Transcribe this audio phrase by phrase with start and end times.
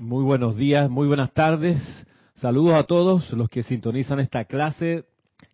[0.00, 1.76] Muy buenos días, muy buenas tardes.
[2.36, 5.06] Saludos a todos los que sintonizan esta clase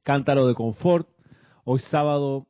[0.03, 1.09] Cántaro de Confort.
[1.65, 2.46] Hoy sábado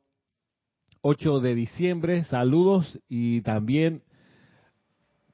[0.99, 2.25] 8 de diciembre.
[2.25, 4.03] Saludos y también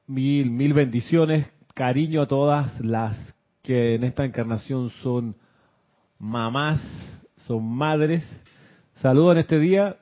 [0.06, 1.52] mil, mil bendiciones.
[1.74, 3.18] Cariño a todas las
[3.64, 5.38] que en esta encarnación son
[6.20, 6.80] mamás,
[7.38, 8.24] son madres.
[8.98, 9.98] Saludos en este día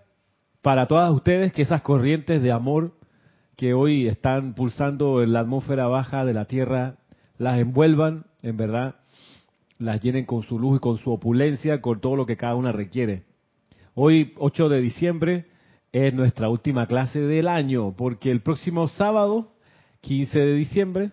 [0.62, 2.99] para todas ustedes que esas corrientes de amor
[3.60, 6.96] que hoy están pulsando en la atmósfera baja de la Tierra
[7.38, 8.96] las envuelvan, en verdad,
[9.80, 12.72] las llenen con su luz y con su opulencia, con todo lo que cada una
[12.72, 13.24] requiere.
[13.96, 15.46] Hoy, 8 de diciembre,
[15.92, 19.52] es nuestra última clase del año, porque el próximo sábado,
[20.04, 21.12] 15 de diciembre,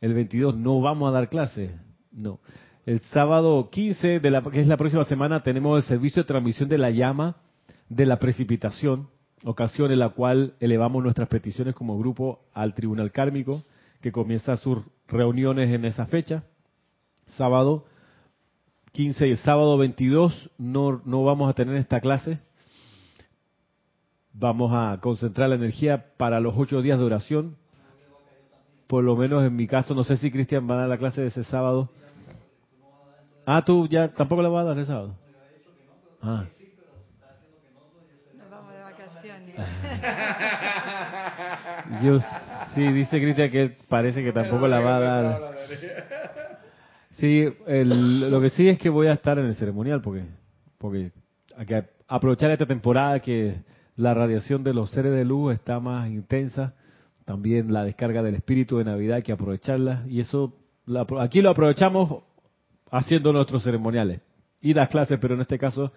[0.00, 1.74] el 22 no vamos a dar clase,
[2.12, 2.38] no.
[2.84, 6.68] El sábado 15, de la, que es la próxima semana, tenemos el servicio de transmisión
[6.68, 7.38] de la llama
[7.88, 9.08] de la precipitación,
[9.46, 13.62] ocasión en la cual elevamos nuestras peticiones como grupo al Tribunal Kármico,
[14.00, 14.78] que comienza sus
[15.08, 16.44] reuniones en esa fecha,
[17.36, 17.84] sábado
[18.96, 22.38] 15 y el sábado 22 no, no vamos a tener esta clase.
[24.32, 27.56] Vamos a concentrar la energía para los ocho días de oración.
[28.86, 31.20] Por lo menos en mi caso, no sé si Cristian va a dar la clase
[31.20, 31.90] de ese sábado.
[33.44, 35.14] Ah, tú ya tampoco la vas a dar ese sábado.
[36.22, 36.46] Ah.
[42.02, 42.18] Yo
[42.74, 45.50] sí, dice Cristian que parece que tampoco la va a dar.
[47.12, 50.24] Sí, lo que sí es que voy a estar en el ceremonial porque
[50.78, 51.12] porque
[51.56, 53.56] hay que aprovechar esta temporada que
[53.96, 56.74] la radiación de los seres de luz está más intensa,
[57.24, 60.54] también la descarga del espíritu de Navidad hay que aprovecharla y eso
[61.18, 62.22] aquí lo aprovechamos
[62.90, 64.20] haciendo nuestros ceremoniales
[64.60, 65.92] y las clases, pero en este caso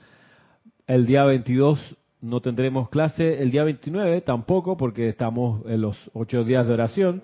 [0.88, 6.44] el día 22 no tendremos clase el día 29 tampoco porque estamos en los ocho
[6.44, 7.24] días de oración.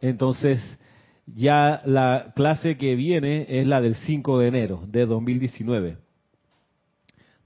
[0.00, 0.60] Entonces,
[1.26, 5.96] ya la clase que viene es la del 5 de enero de 2019.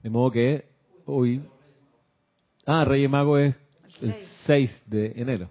[0.03, 0.65] De modo que
[1.05, 1.41] hoy...
[2.65, 3.55] Ah, Reyes Mago es
[4.01, 4.13] el
[4.45, 5.49] 6 de enero,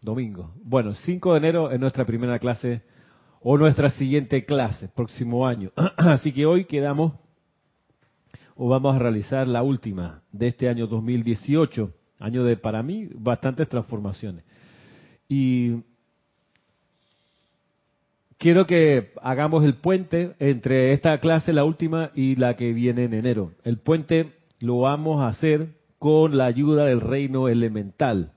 [0.00, 0.52] domingo.
[0.62, 2.82] Bueno, 5 de enero es nuestra primera clase
[3.40, 5.72] o nuestra siguiente clase, próximo año.
[5.96, 7.14] Así que hoy quedamos
[8.60, 13.68] o vamos a realizar la última de este año 2018, año de para mí bastantes
[13.68, 14.44] transformaciones.
[15.28, 15.76] Y
[18.36, 23.14] quiero que hagamos el puente entre esta clase, la última, y la que viene en
[23.14, 23.52] enero.
[23.62, 25.68] El puente lo vamos a hacer
[26.00, 28.32] con la ayuda del reino elemental.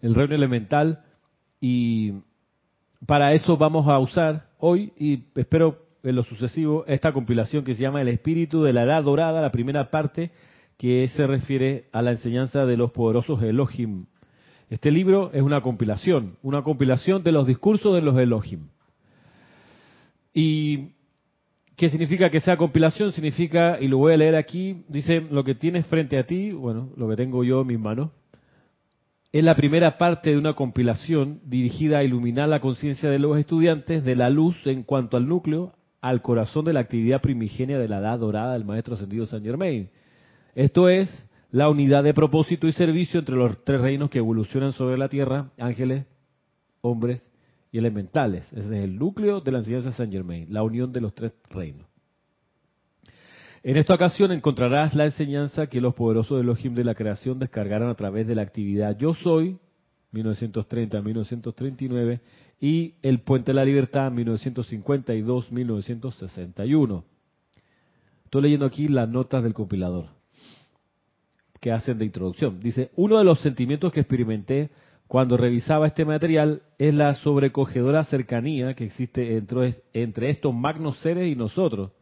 [0.00, 1.04] El reino elemental
[1.60, 2.14] y
[3.06, 7.82] para eso vamos a usar hoy y espero en lo sucesivo esta compilación que se
[7.82, 10.30] llama El Espíritu de la Edad Dorada, la primera parte
[10.76, 14.06] que se refiere a la enseñanza de los poderosos Elohim.
[14.70, 18.68] Este libro es una compilación, una compilación de los discursos de los Elohim.
[20.32, 20.90] ¿Y
[21.74, 23.12] qué significa que sea compilación?
[23.12, 26.90] Significa, y lo voy a leer aquí, dice, lo que tienes frente a ti, bueno,
[26.96, 28.10] lo que tengo yo en mis manos,
[29.32, 34.04] es la primera parte de una compilación dirigida a iluminar la conciencia de los estudiantes
[34.04, 37.98] de la luz en cuanto al núcleo, al corazón de la actividad primigenia de la
[37.98, 39.90] edad dorada del Maestro Ascendido San Germain.
[40.54, 44.98] Esto es la unidad de propósito y servicio entre los tres reinos que evolucionan sobre
[44.98, 46.06] la tierra, ángeles,
[46.80, 47.22] hombres
[47.72, 48.46] y elementales.
[48.52, 51.32] Ese es el núcleo de la enseñanza de San Germain, la unión de los tres
[51.50, 51.86] reinos.
[53.62, 57.94] En esta ocasión encontrarás la enseñanza que los poderosos Elohim de la creación descargaron a
[57.94, 59.58] través de la actividad Yo Soy,
[60.12, 62.20] 1930-1939,
[62.60, 67.04] y El Puente de la Libertad 1952-1961.
[68.24, 70.18] Estoy leyendo aquí las notas del compilador
[71.60, 72.60] que hacen de introducción.
[72.60, 74.70] Dice, uno de los sentimientos que experimenté
[75.06, 81.32] cuando revisaba este material es la sobrecogedora cercanía que existe entre, entre estos magnos seres
[81.32, 81.92] y nosotros.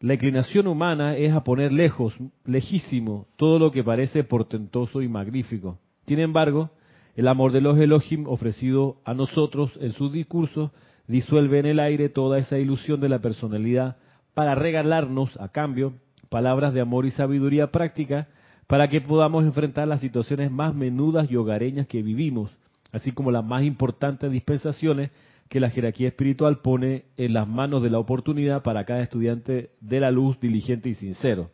[0.00, 2.14] La inclinación humana es a poner lejos,
[2.44, 5.78] lejísimo, todo lo que parece portentoso y magnífico.
[6.06, 6.70] Sin embargo,
[7.18, 10.70] el amor de los Elohim ofrecido a nosotros en sus discursos
[11.08, 13.96] disuelve en el aire toda esa ilusión de la personalidad
[14.34, 15.94] para regalarnos, a cambio,
[16.28, 18.28] palabras de amor y sabiduría práctica
[18.68, 22.52] para que podamos enfrentar las situaciones más menudas y hogareñas que vivimos,
[22.92, 25.10] así como las más importantes dispensaciones
[25.48, 29.98] que la jerarquía espiritual pone en las manos de la oportunidad para cada estudiante de
[29.98, 31.50] la luz diligente y sincero.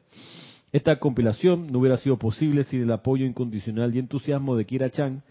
[0.72, 5.22] Esta compilación no hubiera sido posible sin el apoyo incondicional y entusiasmo de Kira Chan,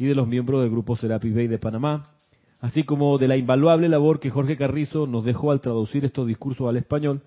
[0.00, 2.14] y de los miembros del Grupo Serapis Bay de Panamá,
[2.58, 6.66] así como de la invaluable labor que Jorge Carrizo nos dejó al traducir estos discursos
[6.70, 7.20] al español,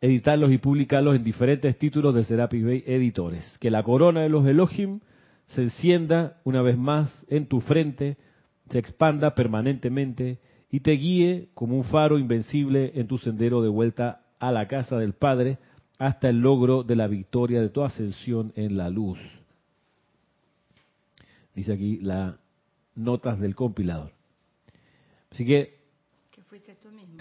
[0.00, 3.58] editarlos y publicarlos en diferentes títulos de Serapis Bay Editores.
[3.58, 5.00] Que la corona de los Elohim
[5.48, 8.16] se encienda una vez más en tu frente,
[8.70, 10.38] se expanda permanentemente
[10.70, 14.98] y te guíe como un faro invencible en tu sendero de vuelta a la casa
[14.98, 15.58] del Padre
[15.98, 19.18] hasta el logro de la victoria de tu ascensión en la luz.
[21.54, 22.34] Dice aquí las
[22.94, 24.12] notas del compilador.
[25.30, 25.78] Así que...
[26.30, 27.18] Que fuiste tú mismo.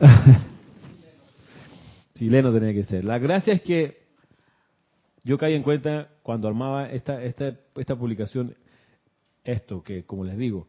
[2.14, 3.04] Chileno tenía que ser.
[3.04, 4.04] La gracia es que
[5.24, 8.54] yo caí en cuenta cuando armaba esta, esta, esta publicación,
[9.42, 10.66] esto, que como les digo,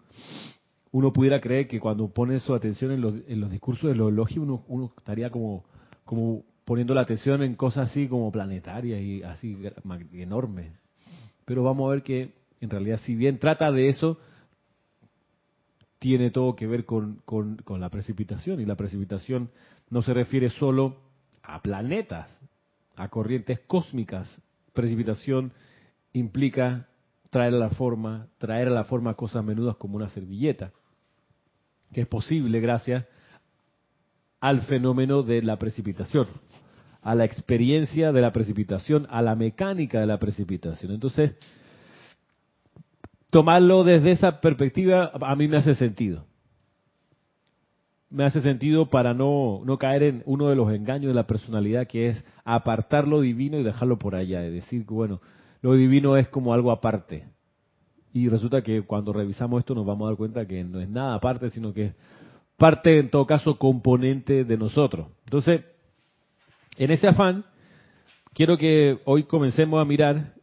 [0.91, 4.09] uno pudiera creer que cuando pone su atención en los, en los discursos de los
[4.11, 5.65] elogios, uno, uno estaría como,
[6.03, 9.57] como poniendo la atención en cosas así como planetarias y así
[10.13, 10.71] enormes.
[11.45, 14.17] Pero vamos a ver que en realidad si bien trata de eso,
[15.99, 19.51] tiene todo que ver con, con, con la precipitación y la precipitación
[19.89, 20.97] no se refiere solo
[21.43, 22.29] a planetas,
[22.95, 24.29] a corrientes cósmicas.
[24.73, 25.53] Precipitación
[26.13, 26.87] implica
[27.29, 30.71] traer a la forma, traer a la forma cosas menudas como una servilleta,
[31.93, 33.05] que es posible gracias
[34.39, 36.27] al fenómeno de la precipitación,
[37.05, 40.91] a la experiencia de la precipitación, a la mecánica de la precipitación.
[40.91, 41.35] Entonces,
[43.29, 46.25] tomarlo desde esa perspectiva a mí me hace sentido
[48.15, 51.85] me hace sentido para no, no caer en uno de los engaños de la personalidad
[51.85, 55.19] que es apartar lo divino y dejarlo por allá, es decir, que bueno,
[55.61, 57.25] lo divino es como algo aparte.
[58.13, 61.15] Y resulta que cuando revisamos esto nos vamos a dar cuenta que no es nada
[61.15, 61.95] aparte, sino que es
[62.55, 65.07] parte, en todo caso, componente de nosotros.
[65.25, 65.65] Entonces,
[66.77, 67.45] en ese afán,
[68.33, 70.33] quiero que hoy comencemos a mirar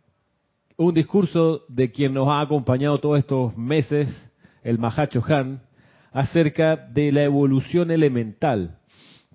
[0.76, 4.08] un discurso de quien nos ha acompañado todos estos meses,
[4.62, 5.62] el Mahacho Han,
[6.12, 8.78] acerca de la evolución elemental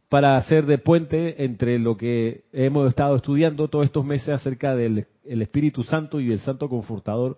[0.09, 5.05] para hacer de puente entre lo que hemos estado estudiando todos estos meses acerca del
[5.23, 7.37] Espíritu Santo y del Santo Confortador,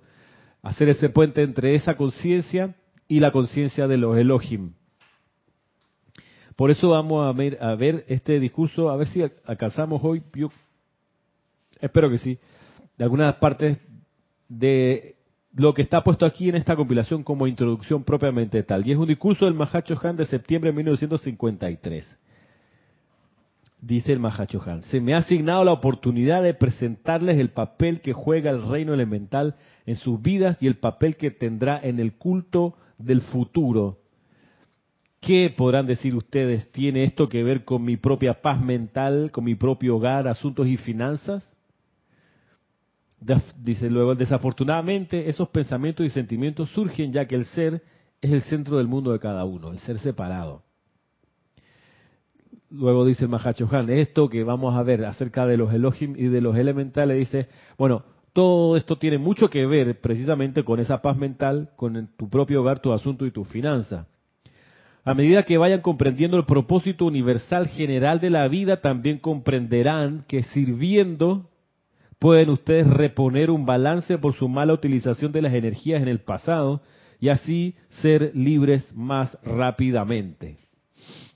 [0.62, 2.76] hacer ese puente entre esa conciencia
[3.08, 4.74] y la conciencia de los Elohim.
[6.60, 10.22] Por eso vamos a ver, a ver, este discurso, a ver si alcanzamos hoy,
[11.80, 12.38] espero que sí,
[12.98, 13.78] de algunas partes
[14.50, 15.16] de
[15.54, 18.86] lo que está puesto aquí en esta compilación como introducción propiamente tal.
[18.86, 22.18] Y es un discurso del Mahacho Han de septiembre de 1953.
[23.80, 28.12] Dice el Mahacho Han, se me ha asignado la oportunidad de presentarles el papel que
[28.12, 32.76] juega el reino elemental en sus vidas y el papel que tendrá en el culto
[32.98, 34.00] del futuro.
[35.20, 36.72] ¿Qué podrán decir ustedes?
[36.72, 40.78] ¿Tiene esto que ver con mi propia paz mental, con mi propio hogar, asuntos y
[40.78, 41.44] finanzas?
[43.58, 47.84] Dice luego, desafortunadamente esos pensamientos y sentimientos surgen ya que el ser
[48.22, 50.64] es el centro del mundo de cada uno, el ser separado.
[52.72, 56.28] Luego dice el Mahacho Han, esto que vamos a ver acerca de los Elohim y
[56.28, 61.18] de los elementales, dice, bueno, todo esto tiene mucho que ver precisamente con esa paz
[61.18, 64.08] mental, con tu propio hogar, tu asunto y tu finanza.
[65.06, 70.44] A medida que vayan comprendiendo el propósito universal general de la vida, también comprenderán que
[70.44, 71.50] sirviendo
[72.20, 76.82] pueden ustedes reponer un balance por su mala utilización de las energías en el pasado
[77.20, 80.58] y así ser libres más rápidamente.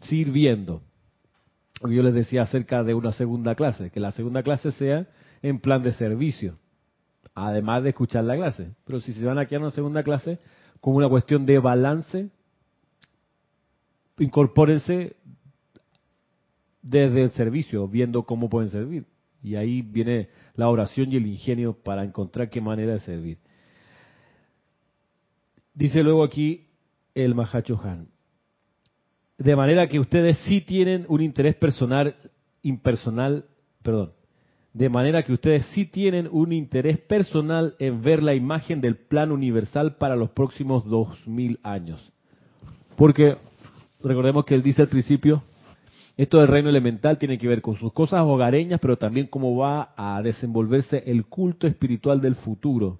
[0.02, 0.82] Sirviendo.
[1.82, 5.08] Yo les decía acerca de una segunda clase, que la segunda clase sea
[5.42, 6.58] en plan de servicio,
[7.36, 8.72] además de escuchar la clase.
[8.86, 10.40] Pero si se van a una segunda clase,
[10.80, 12.30] como una cuestión de balance,
[14.20, 15.16] incorpórense
[16.82, 19.06] desde el servicio, viendo cómo pueden servir.
[19.42, 23.38] Y ahí viene la oración y el ingenio para encontrar qué manera de servir.
[25.74, 26.68] Dice luego aquí
[27.16, 28.08] el Mahacho Han.
[29.38, 32.16] De manera que ustedes sí tienen un interés personal,
[32.62, 33.46] impersonal,
[33.82, 34.14] perdón.
[34.74, 39.32] De manera que ustedes sí tienen un interés personal en ver la imagen del plan
[39.32, 42.12] universal para los próximos dos mil años.
[42.96, 43.38] Porque
[44.04, 45.44] recordemos que él dice al principio,
[46.16, 49.94] esto del reino elemental tiene que ver con sus cosas hogareñas, pero también cómo va
[49.98, 53.00] a desenvolverse el culto espiritual del futuro.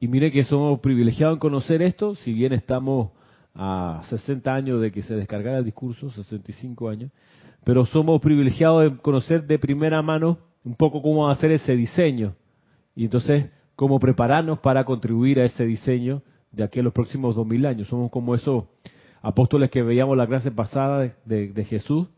[0.00, 3.10] Y mire que somos privilegiados en conocer esto, si bien estamos
[3.54, 7.10] a 60 años de que se descargara el discurso, 65 años,
[7.64, 12.34] pero somos privilegiados en conocer de primera mano un poco cómo hacer ese diseño
[12.94, 16.22] y entonces cómo prepararnos para contribuir a ese diseño
[16.52, 17.88] de aquí a los próximos 2000 años.
[17.88, 18.64] Somos como esos
[19.22, 22.08] apóstoles que veíamos la clase pasada de, Jesús,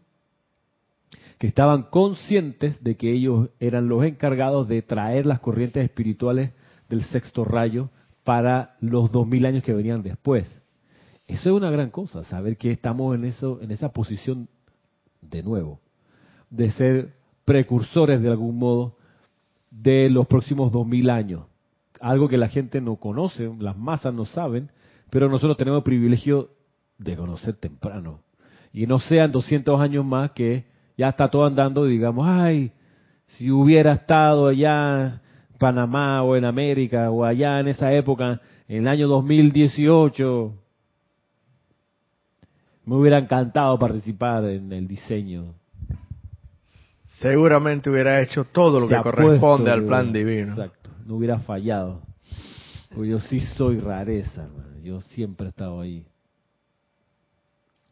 [1.39, 6.53] que estaban conscientes de que ellos eran los encargados de traer las corrientes espirituales
[6.89, 7.91] del sexto rayo
[8.25, 10.47] para los dos mil años que venían después.
[11.27, 14.49] Eso es una gran cosa, saber que estamos en eso, en esa posición
[15.23, 15.81] de nuevo,
[16.51, 17.15] de ser
[17.45, 18.97] precursores de algún modo
[19.71, 21.45] de los próximos dos mil años.
[22.01, 24.71] Algo que la gente no conoce, las masas no saben,
[25.11, 26.51] pero nosotros tenemos el privilegio
[27.01, 28.21] de conocer temprano.
[28.73, 30.65] Y no sean 200 años más que
[30.97, 32.73] ya está todo andando y digamos, ay,
[33.27, 38.83] si hubiera estado allá en Panamá o en América o allá en esa época, en
[38.83, 40.55] el año 2018,
[42.85, 45.55] me hubiera encantado participar en el diseño.
[47.05, 50.53] Seguramente hubiera hecho todo lo que corresponde al plan divino.
[50.53, 52.03] Exacto, no hubiera fallado.
[52.95, 54.49] Porque yo sí soy rareza,
[54.83, 56.05] yo siempre he estado ahí.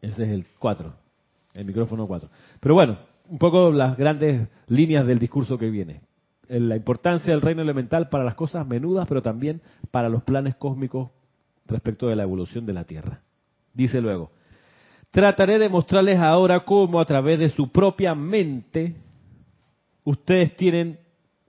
[0.01, 0.93] Ese es el 4,
[1.53, 2.29] el micrófono 4.
[2.59, 6.01] Pero bueno, un poco las grandes líneas del discurso que viene.
[6.47, 11.11] La importancia del reino elemental para las cosas menudas, pero también para los planes cósmicos
[11.67, 13.21] respecto de la evolución de la Tierra.
[13.73, 14.31] Dice luego,
[15.11, 18.95] trataré de mostrarles ahora cómo a través de su propia mente
[20.03, 20.99] ustedes tienen,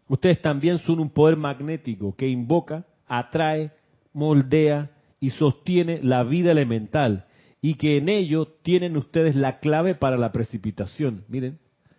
[0.07, 3.71] ustedes también son un poder magnético que invoca, atrae,
[4.13, 7.25] moldea y sostiene la vida elemental
[7.63, 11.25] y que en ello tienen ustedes la clave para la precipitación.
[11.29, 11.59] Miren,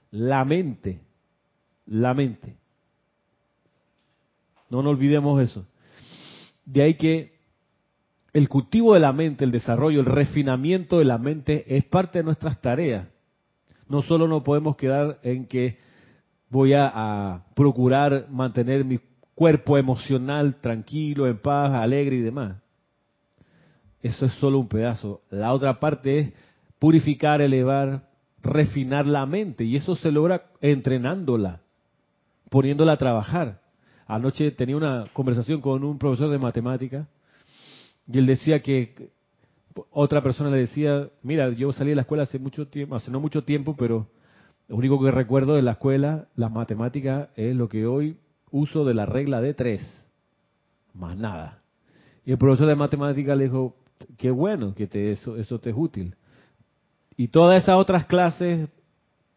[0.09, 1.01] la mente,
[1.85, 2.55] la mente.
[4.69, 5.65] No nos olvidemos eso.
[6.65, 7.33] De ahí que
[8.33, 12.23] el cultivo de la mente, el desarrollo, el refinamiento de la mente es parte de
[12.23, 13.07] nuestras tareas.
[13.87, 15.77] No solo nos podemos quedar en que
[16.49, 18.99] voy a, procurar mantener mi
[19.35, 22.57] cuerpo emocional tranquilo, en paz, alegre y demás.
[24.01, 25.22] Eso es solo un pedazo.
[25.29, 26.34] La otra parte es
[26.79, 28.10] purificar, elevar,
[28.41, 31.62] refinar la mente y eso se logra entrenándola,
[32.50, 33.62] poniéndola a trabajar.
[34.08, 37.08] Anoche tenía una conversación con un profesor de matemática
[38.12, 39.12] y él decía que
[39.91, 43.20] otra persona le decía, mira, yo salí de la escuela hace mucho tiempo, hace no
[43.20, 44.08] mucho tiempo, pero
[44.67, 48.17] lo único que recuerdo de la escuela, las matemáticas, es lo que hoy
[48.50, 49.88] uso de la regla de tres,
[50.93, 51.62] más nada.
[52.25, 53.75] Y el profesor de matemática le dijo,
[54.17, 56.15] qué bueno que te, eso, eso te es útil.
[57.17, 58.70] Y todas esas otras clases,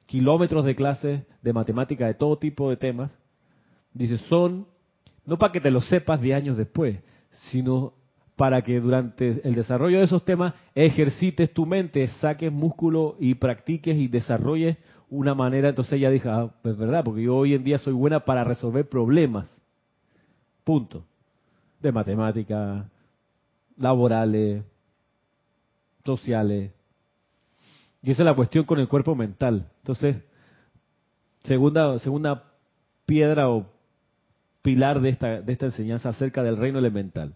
[0.06, 3.16] kilómetros de clases de matemática de todo tipo de temas,
[3.92, 4.66] dice, son
[5.26, 6.98] no para que te lo sepas de años después,
[7.50, 7.94] sino
[8.36, 13.96] para que durante el desarrollo de esos temas ejercites tu mente, saques músculo y practiques
[13.96, 14.76] y desarrolles
[15.08, 15.68] una manera.
[15.68, 18.88] Entonces ella dijo, ah, pues verdad, porque yo hoy en día soy buena para resolver
[18.88, 19.50] problemas.
[20.64, 21.04] Punto.
[21.80, 22.88] De matemática,
[23.76, 24.64] laborales,
[26.04, 26.72] sociales,
[28.04, 29.66] y esa es la cuestión con el cuerpo mental.
[29.78, 30.22] Entonces,
[31.44, 32.44] segunda, segunda
[33.06, 33.66] piedra o
[34.60, 37.34] pilar de esta, de esta enseñanza acerca del reino elemental.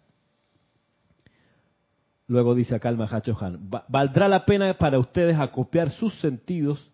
[2.27, 6.91] Luego dice acá el Mahacho Han, valdrá la pena para ustedes acopiar sus sentidos,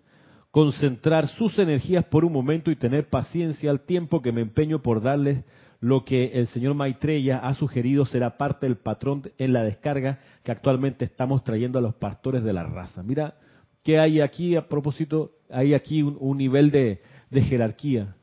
[0.53, 5.03] concentrar sus energías por un momento y tener paciencia al tiempo que me empeño por
[5.03, 5.45] darles
[5.81, 10.53] lo que el señor Maitreya ha sugerido será parte del patrón en la descarga que
[10.53, 13.03] actualmente estamos trayendo a los pastores de la raza.
[13.03, 13.35] Mira,
[13.83, 17.01] que hay aquí, a propósito, hay aquí un, nivel de,
[17.31, 18.17] jerarquía.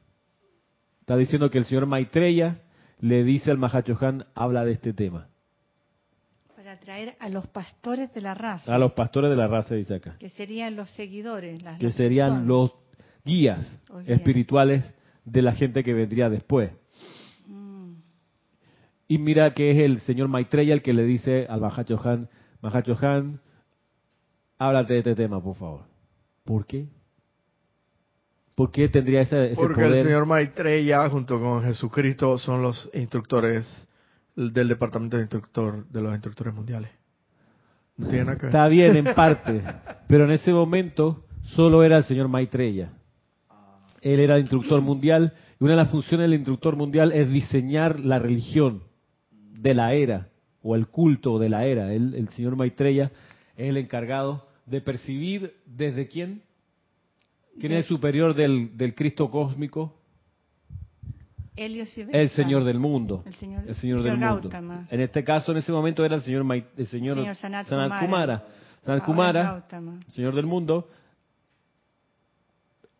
[1.01, 2.61] Está diciendo que el señor Maitreya
[2.99, 5.27] le dice al Mahachohan, habla de este tema.
[6.55, 8.73] Para atraer a los pastores de la raza.
[8.73, 10.15] A los pastores de la raza, dice acá.
[10.19, 11.63] Que serían los seguidores.
[11.79, 12.71] que serían los
[13.23, 14.83] guías, espirituales
[15.25, 16.71] de la gente que vendría después.
[19.11, 22.29] Y mira que es el señor Maitreya el que le dice al Mahachohan,
[22.61, 23.41] Mahachohan,
[24.57, 25.81] háblate de este tema, por favor.
[26.45, 26.87] ¿Por qué?
[28.55, 33.67] ¿Por qué tendría ese, ese Porque el señor Maitreya junto con Jesucristo son los instructores
[34.37, 36.91] del departamento de instructor de los instructores mundiales.
[37.97, 38.55] No tiene nada que ver.
[38.55, 39.61] Está bien en parte,
[40.07, 42.93] pero en ese momento solo era el señor Maitreya.
[43.99, 47.99] Él era el instructor mundial y una de las funciones del instructor mundial es diseñar
[47.99, 48.89] la religión
[49.61, 50.27] de la era
[50.63, 51.93] o el culto de la era.
[51.93, 53.11] el señor Maitreya
[53.55, 56.41] es el encargado de percibir desde quién?
[57.59, 59.97] ¿Quién es superior del, del Cristo cósmico?
[61.55, 63.23] el Señor del mundo.
[63.25, 63.33] El
[63.75, 64.49] Señor, del mundo.
[64.89, 66.45] En este caso, en ese momento era el Señor,
[66.77, 67.67] el señor, Sanat,
[67.99, 68.45] Kumara.
[68.83, 69.67] Sanat Kumara,
[70.07, 70.89] Señor del mundo.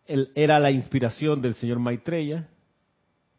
[0.05, 2.49] Él era la inspiración del Señor Maitreya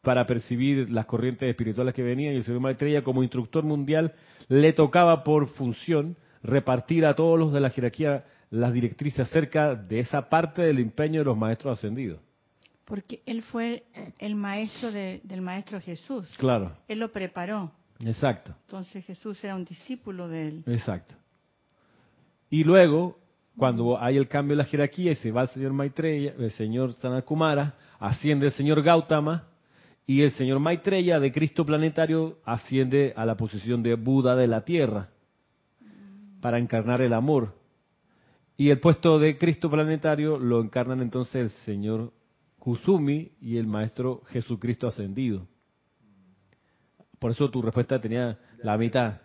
[0.03, 4.13] para percibir las corrientes espirituales que venían y el Señor Maitreya como instructor mundial
[4.49, 10.01] le tocaba por función repartir a todos los de la jerarquía las directrices acerca de
[10.01, 12.21] esa parte del empeño de los maestros ascendidos.
[12.85, 13.85] Porque él fue
[14.19, 16.29] el maestro del maestro Jesús.
[16.37, 16.77] Claro.
[16.89, 17.71] Él lo preparó.
[18.01, 18.55] Exacto.
[18.63, 20.65] Entonces Jesús era un discípulo de él.
[20.67, 21.15] Exacto.
[22.51, 23.19] Y luego,
[23.57, 26.93] cuando hay el cambio de la jerarquía y se va el señor Maitreya, el señor
[26.95, 29.52] Sanakumara, asciende el señor Gautama
[30.07, 34.65] Y el señor Maitreya de Cristo planetario asciende a la posición de Buda de la
[34.65, 35.11] Tierra
[36.41, 37.55] para encarnar el amor.
[38.57, 42.13] Y el puesto de Cristo planetario lo encarnan entonces el señor
[42.59, 45.47] Kusumi y el maestro Jesucristo ascendido.
[47.19, 49.21] Por eso tu respuesta tenía la mitad.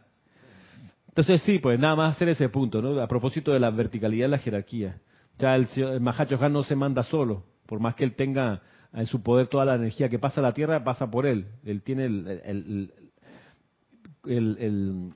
[1.07, 3.01] Entonces sí, pues nada más hacer ese punto, ¿no?
[3.01, 5.01] A propósito de la verticalidad de la jerarquía.
[5.39, 8.62] Ya el, el Mahacho Han no se manda solo, por más que él tenga
[8.98, 11.46] en su poder toda la energía que pasa a la Tierra, pasa por él.
[11.63, 12.92] Él tiene el,
[14.25, 15.13] el,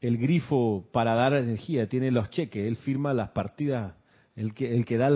[0.00, 3.94] el, grifo para dar energía, tiene los cheques, él firma las partidas,
[4.34, 5.10] el que, el que da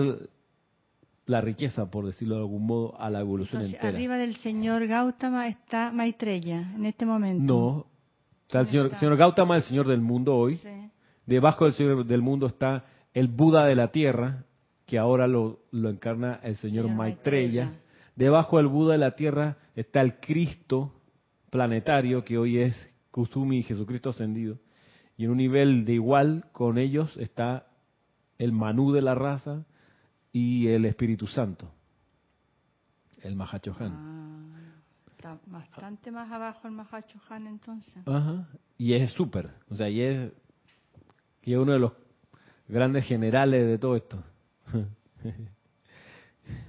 [1.25, 3.97] la riqueza, por decirlo de algún modo, a la evolución Entonces, entera.
[3.97, 7.53] Arriba del señor Gautama está Maitreya en este momento.
[7.53, 7.85] No,
[8.43, 8.99] está el ¿Quién señor, está?
[9.01, 10.55] señor Gautama, el señor del mundo hoy.
[10.55, 10.69] Sí.
[11.25, 14.45] Debajo del señor del mundo está el Buda de la Tierra,
[14.85, 17.65] que ahora lo, lo encarna el señor, Señor Maitreya.
[17.65, 17.88] Maitreya.
[18.19, 20.91] Debajo del Buda de la Tierra está el Cristo
[21.49, 22.75] planetario, que hoy es
[23.11, 24.57] Kusumi y Jesucristo ascendido.
[25.15, 27.67] Y en un nivel de igual con ellos está
[28.37, 29.63] el Manú de la raza
[30.33, 31.71] y el Espíritu Santo,
[33.21, 33.93] el Mahachohan.
[33.93, 38.05] Ah, está bastante más abajo el Mahacho Han entonces.
[38.05, 38.49] Ajá.
[38.77, 40.33] Y es súper, o sea, y es,
[41.43, 41.93] y es uno de los
[42.67, 44.21] grandes generales de todo esto.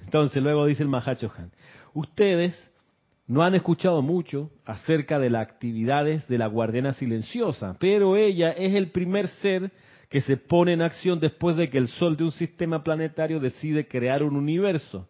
[0.05, 1.51] Entonces luego dice el Mahachohan,
[1.95, 2.55] ustedes
[3.27, 8.75] no han escuchado mucho acerca de las actividades de la guardiana silenciosa, pero ella es
[8.75, 9.71] el primer ser
[10.09, 13.87] que se pone en acción después de que el sol de un sistema planetario decide
[13.87, 15.09] crear un universo.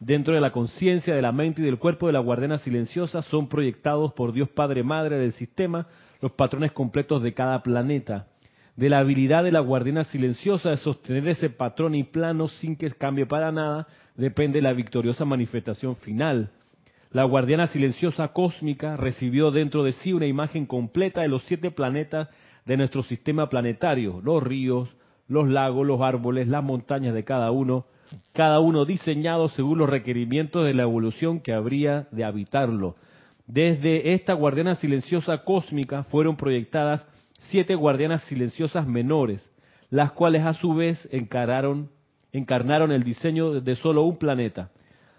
[0.00, 3.48] Dentro de la conciencia, de la mente y del cuerpo de la guardiana silenciosa son
[3.48, 5.86] proyectados por Dios Padre Madre del sistema
[6.22, 8.28] los patrones completos de cada planeta.
[8.78, 12.88] De la habilidad de la guardiana silenciosa de sostener ese patrón y plano sin que
[12.92, 16.52] cambie para nada, depende la victoriosa manifestación final.
[17.10, 22.28] La guardiana silenciosa cósmica recibió dentro de sí una imagen completa de los siete planetas
[22.66, 24.88] de nuestro sistema planetario, los ríos,
[25.26, 27.86] los lagos, los árboles, las montañas de cada uno,
[28.32, 32.94] cada uno diseñado según los requerimientos de la evolución que habría de habitarlo.
[33.48, 37.04] Desde esta guardiana silenciosa cósmica fueron proyectadas
[37.50, 39.44] siete guardianas silenciosas menores,
[39.90, 41.90] las cuales a su vez encararon,
[42.32, 44.70] encarnaron el diseño de solo un planeta.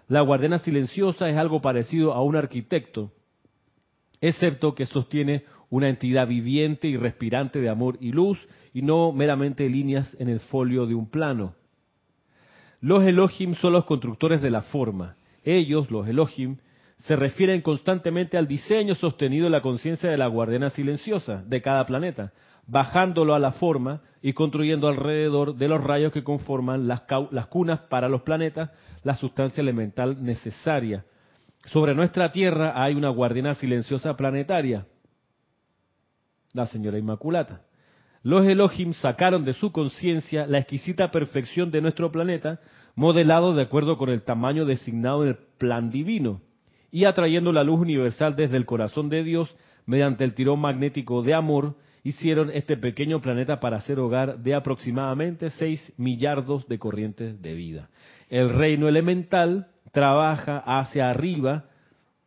[0.08, 3.12] La guardiana silenciosa es algo parecido a un arquitecto,
[4.20, 8.38] excepto que sostiene una entidad viviente y respirante de amor y luz
[8.74, 11.54] y no meramente líneas en el folio de un plano.
[12.80, 15.16] Los Elohim son los constructores de la forma.
[15.44, 16.56] Ellos, los Elohim,
[17.04, 21.86] se refieren constantemente al diseño sostenido en la conciencia de la guardiana silenciosa de cada
[21.86, 22.32] planeta,
[22.66, 27.80] bajándolo a la forma y construyendo alrededor de los rayos que conforman las, las cunas
[27.80, 28.70] para los planetas
[29.02, 31.04] la sustancia elemental necesaria.
[31.66, 34.86] Sobre nuestra Tierra hay una guardiana silenciosa planetaria,
[36.52, 37.62] la señora Inmaculata.
[38.22, 42.60] Los Elohim sacaron de su conciencia la exquisita perfección de nuestro planeta,
[42.94, 46.42] modelado de acuerdo con el tamaño designado en el plan divino,
[46.90, 49.54] y atrayendo la luz universal desde el corazón de Dios
[49.86, 55.50] mediante el tirón magnético de amor, hicieron este pequeño planeta para ser hogar de aproximadamente
[55.50, 57.90] 6 millardos de corrientes de vida.
[58.28, 61.64] El reino elemental trabaja hacia arriba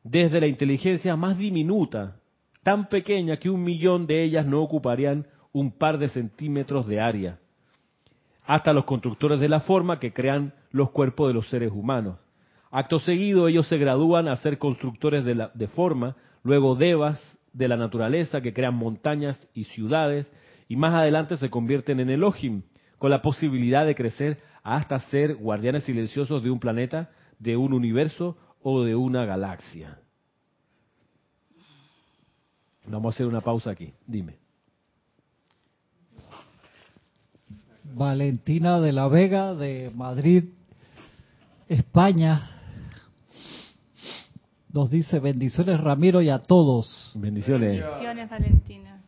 [0.03, 2.17] desde la inteligencia más diminuta,
[2.61, 7.39] tan pequeña que un millón de ellas no ocuparían un par de centímetros de área,
[8.45, 12.17] hasta los constructores de la forma que crean los cuerpos de los seres humanos.
[12.75, 17.21] Acto seguido, ellos se gradúan a ser constructores de, la, de forma, luego devas
[17.53, 20.27] de la naturaleza que crean montañas y ciudades,
[20.67, 22.63] y más adelante se convierten en Elohim,
[22.97, 28.37] con la posibilidad de crecer hasta ser guardianes silenciosos de un planeta, de un universo
[28.63, 29.99] o de una galaxia.
[32.87, 33.93] Vamos a hacer una pausa aquí.
[34.07, 34.37] Dime.
[37.83, 40.45] Valentina de la Vega de Madrid,
[41.69, 42.49] España.
[44.73, 47.11] Nos dice bendiciones Ramiro y a todos.
[47.13, 47.83] Bendiciones.
[47.83, 49.03] Bendiciones, Valentina.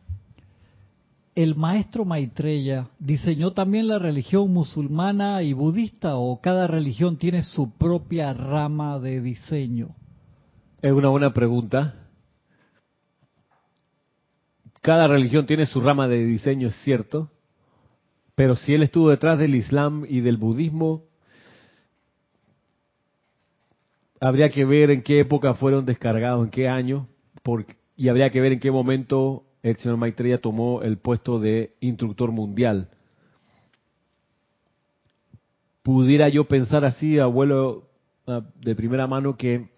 [1.34, 7.72] ¿El maestro Maitreya diseñó también la religión musulmana y budista o cada religión tiene su
[7.72, 9.88] propia rama de diseño?
[10.80, 11.94] Es una buena pregunta.
[14.82, 17.28] Cada religión tiene su rama de diseño, es cierto,
[18.36, 21.02] pero si él estuvo detrás del Islam y del budismo,
[24.20, 27.08] habría que ver en qué época fueron descargados, en qué año,
[27.42, 31.74] porque, y habría que ver en qué momento el señor Maitreya tomó el puesto de
[31.80, 32.88] instructor mundial.
[35.82, 37.88] Pudiera yo pensar así, abuelo,
[38.26, 39.68] ah, de primera mano, que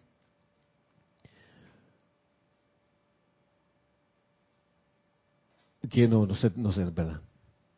[5.91, 7.21] que no, no sé, no sé, verdad.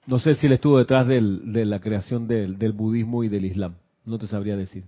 [0.06, 3.44] No sé si él estuvo detrás del, de la creación del, del budismo y del
[3.44, 3.76] islam.
[4.04, 4.84] No te sabría decir.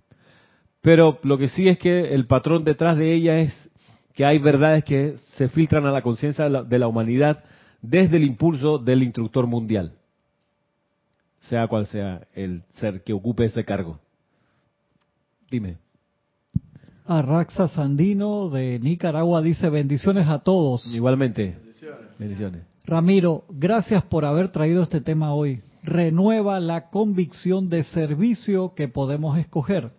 [0.83, 3.71] Pero lo que sí es que el patrón detrás de ella es
[4.15, 7.43] que hay verdades que se filtran a la conciencia de, la- de la humanidad
[7.81, 9.93] desde el impulso del instructor mundial,
[11.49, 13.99] sea cual sea el ser que ocupe ese cargo.
[15.51, 15.79] Dime.
[17.07, 20.87] Arraxa Sandino de Nicaragua dice bendiciones a todos.
[20.95, 21.57] Igualmente.
[22.19, 22.65] Bendiciones.
[22.85, 25.61] Ramiro, gracias por haber traído este tema hoy.
[25.83, 29.91] Renueva la convicción de servicio que podemos escoger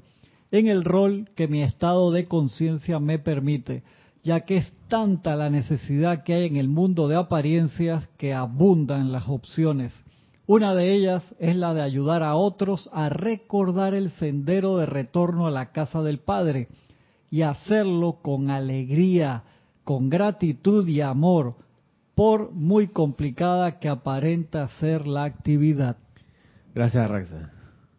[0.54, 3.82] en el rol que mi estado de conciencia me permite,
[4.24, 9.12] ya que es tanta la necesidad que hay en el mundo de apariencias que abundan
[9.12, 9.92] las opciones.
[10.46, 15.48] Una de ellas es la de ayudar a otros a recordar el sendero de retorno
[15.48, 16.68] a la casa del Padre
[17.32, 19.42] y hacerlo con alegría,
[19.84, 21.56] con gratitud y amor,
[22.14, 25.98] por muy complicada que aparenta ser la actividad.
[26.76, 27.53] Gracias, Raxa.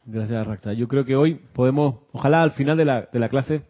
[0.07, 0.73] Gracias, Raxa.
[0.75, 3.63] Yo creo que hoy podemos, ojalá al final de la, de la clase,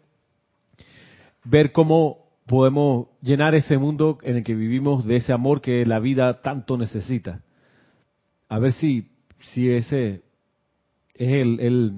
[1.45, 5.99] ver cómo podemos llenar ese mundo en el que vivimos de ese amor que la
[5.99, 7.41] vida tanto necesita.
[8.49, 9.07] A ver si,
[9.53, 10.21] si ese
[11.15, 11.93] es el, el-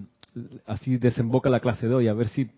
[0.67, 2.49] así desemboca la clase de hoy, a ver si,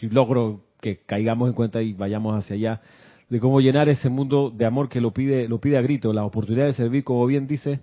[0.00, 2.80] si logro que caigamos en cuenta y vayamos hacia allá
[3.28, 6.12] de cómo llenar ese mundo de amor que lo pide, lo pide a grito.
[6.14, 7.80] Las oportunidades de servir, como bien dice,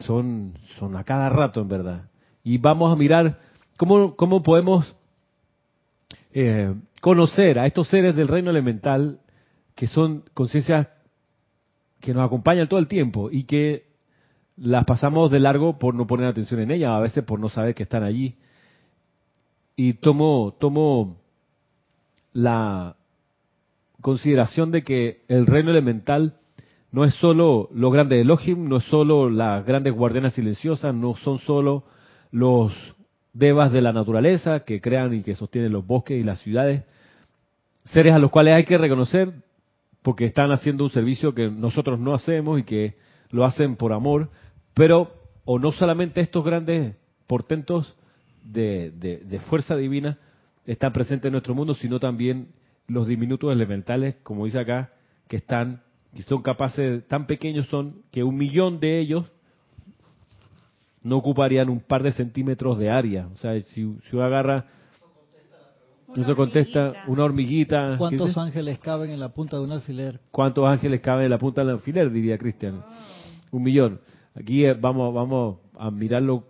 [0.00, 2.08] son, son a cada rato en verdad.
[2.44, 3.38] Y vamos a mirar
[3.76, 4.94] cómo, cómo podemos
[6.32, 9.20] eh, conocer a estos seres del reino elemental
[9.74, 10.88] que son conciencias
[12.00, 13.84] que nos acompañan todo el tiempo y que
[14.56, 17.74] las pasamos de largo por no poner atención en ellas, a veces por no saber
[17.74, 18.36] que están allí.
[19.76, 21.16] Y tomo, tomo
[22.32, 22.96] la
[24.00, 26.34] consideración de que el reino elemental
[26.90, 31.38] no es solo los grandes Elohim, no es solo las grandes guardianas silenciosas, no son
[31.38, 31.84] solo
[32.32, 32.72] los
[33.32, 36.82] devas de la naturaleza que crean y que sostienen los bosques y las ciudades,
[37.84, 39.32] seres a los cuales hay que reconocer
[40.02, 42.96] porque están haciendo un servicio que nosotros no hacemos y que
[43.30, 44.30] lo hacen por amor,
[44.74, 45.14] pero
[45.44, 47.94] o no solamente estos grandes portentos
[48.44, 50.18] de, de- de fuerza divina
[50.66, 52.48] están presentes en nuestro mundo, sino también
[52.88, 54.90] los diminutos elementales, como dice acá,
[55.28, 55.82] que están,
[56.14, 59.26] que son capaces, tan pequeños son, que un millón de ellos
[61.02, 63.28] no ocuparían un par de centímetros de área.
[63.28, 64.66] O sea, si, si uno agarra,
[66.08, 67.10] Una eso contesta hormiguita.
[67.10, 67.90] una hormiguita.
[67.92, 70.20] ¿qué ¿Cuántos ángeles caben en la punta de un alfiler?
[70.30, 72.10] ¿Cuántos ángeles caben en la punta del alfiler?
[72.10, 72.82] Diría Cristian.
[73.50, 74.00] Un millón.
[74.34, 76.44] Aquí eh, vamos, vamos a mirarlo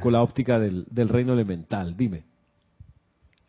[0.00, 1.96] con la óptica del, del reino elemental.
[1.96, 2.24] Dime.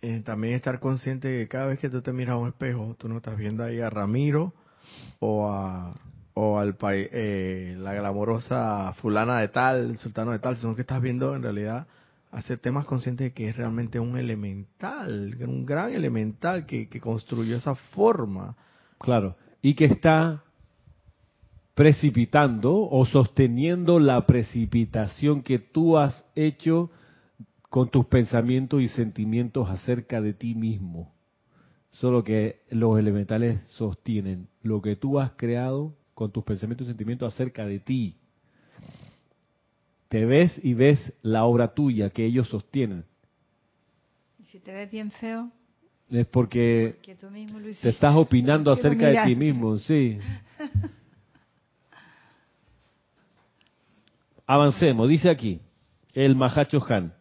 [0.01, 2.95] Eh, también estar consciente de que cada vez que tú te miras a un espejo,
[2.99, 4.53] tú no estás viendo ahí a Ramiro
[5.19, 5.95] o a
[6.33, 11.01] o al pai- eh, la glamorosa fulana de tal, sultano de tal, sino que estás
[11.01, 11.87] viendo en realidad
[12.31, 17.57] hacerte más consciente de que es realmente un elemental, un gran elemental que, que construyó
[17.57, 18.55] esa forma.
[18.97, 19.35] Claro.
[19.61, 20.43] Y que está
[21.75, 26.89] precipitando o sosteniendo la precipitación que tú has hecho
[27.69, 31.13] con tus pensamientos y sentimientos acerca de ti mismo.
[31.93, 37.33] Solo que los elementales sostienen lo que tú has creado con tus pensamientos y sentimientos
[37.33, 38.15] acerca de ti.
[40.09, 43.05] Te ves y ves la obra tuya que ellos sostienen.
[44.39, 45.49] Y si te ves bien feo,
[46.11, 47.87] Es porque que tú mismo lo hiciste.
[47.89, 50.19] te estás opinando acerca de ti mismo, sí.
[54.45, 55.61] Avancemos, dice aquí
[56.13, 57.13] el Mahacho Han.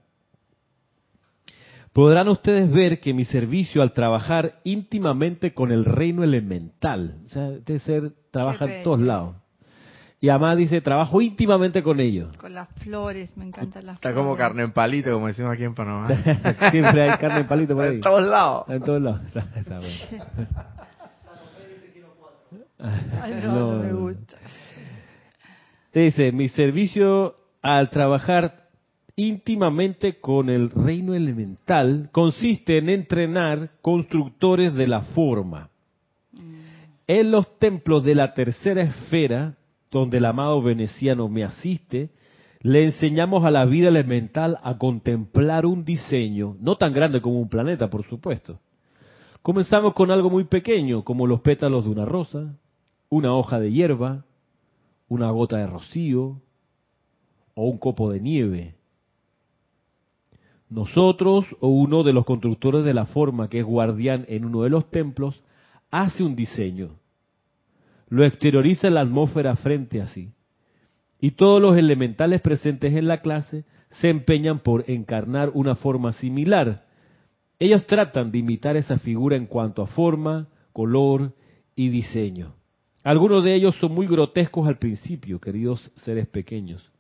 [1.92, 7.50] Podrán ustedes ver que mi servicio al trabajar íntimamente con el reino elemental, o sea,
[7.50, 9.34] debe ser, trabaja en todos lados.
[10.18, 12.34] Y además dice, trabajo íntimamente con ellos.
[12.38, 14.24] Con las flores, me encantan las Está flores.
[14.24, 16.06] como carne en palito, como decimos aquí en Panamá.
[16.70, 17.96] Siempre hay carne en palito por Está ahí.
[17.96, 18.62] en todos lados.
[18.62, 19.20] Está en todos lados.
[19.26, 20.46] Está- está bueno.
[23.22, 24.36] Ay, no, no me gusta.
[25.92, 28.61] Dice, mi servicio al trabajar
[29.16, 35.70] íntimamente con el reino elemental consiste en entrenar constructores de la forma.
[37.06, 39.56] En los templos de la tercera esfera,
[39.90, 42.10] donde el amado veneciano me asiste,
[42.60, 47.48] le enseñamos a la vida elemental a contemplar un diseño, no tan grande como un
[47.48, 48.60] planeta, por supuesto.
[49.42, 52.54] Comenzamos con algo muy pequeño, como los pétalos de una rosa,
[53.08, 54.24] una hoja de hierba,
[55.08, 56.40] una gota de rocío
[57.54, 58.76] o un copo de nieve.
[60.72, 64.70] Nosotros o uno de los constructores de la forma que es guardián en uno de
[64.70, 65.42] los templos
[65.90, 66.96] hace un diseño.
[68.08, 70.32] lo exterioriza en la atmósfera frente a sí.
[71.20, 73.64] Y todos los elementales presentes en la clase
[74.00, 76.84] se empeñan por encarnar una forma similar.
[77.58, 81.34] Ellos tratan de imitar esa figura en cuanto a forma, color
[81.74, 82.54] y diseño.
[83.02, 86.91] Algunos de ellos son muy grotescos al principio, queridos seres pequeños,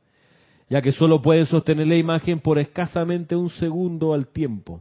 [0.72, 4.80] ya que solo pueden sostener la imagen por escasamente un segundo al tiempo,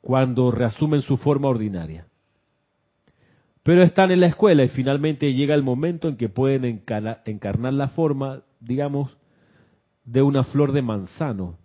[0.00, 2.08] cuando reasumen su forma ordinaria.
[3.62, 7.88] Pero están en la escuela y finalmente llega el momento en que pueden encarnar la
[7.90, 9.16] forma, digamos,
[10.04, 11.56] de una flor de manzano.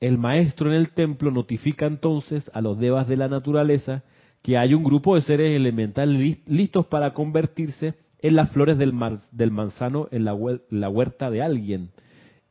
[0.00, 4.02] El maestro en el templo notifica entonces a los devas de la naturaleza
[4.42, 8.92] que hay un grupo de seres elementales listos para convertirse en las flores del,
[9.32, 10.36] del manzano en la,
[10.70, 11.90] la huerta de alguien.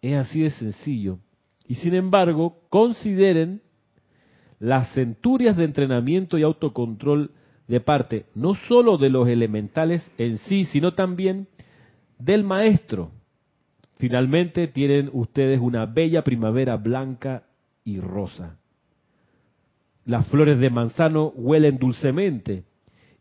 [0.01, 1.19] Es así de sencillo.
[1.67, 3.61] Y sin embargo, consideren
[4.59, 7.31] las centurias de entrenamiento y autocontrol
[7.67, 11.47] de parte no sólo de los elementales en sí, sino también
[12.17, 13.11] del maestro.
[13.97, 17.43] Finalmente tienen ustedes una bella primavera blanca
[17.83, 18.57] y rosa.
[20.05, 22.63] Las flores de manzano huelen dulcemente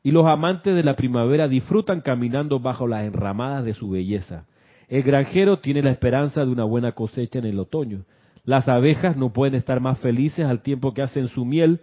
[0.07, 4.47] y los amantes de la primavera disfrutan caminando bajo las enramadas de su belleza.
[4.87, 8.05] El granjero tiene la esperanza de una buena cosecha en el otoño.
[8.45, 11.81] Las abejas no pueden estar más felices al tiempo que hacen su miel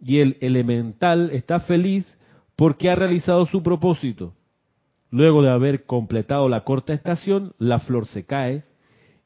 [0.00, 2.16] y el elemental está feliz
[2.54, 4.34] porque ha realizado su propósito.
[5.10, 8.62] Luego de haber completado la corta estación, la flor se cae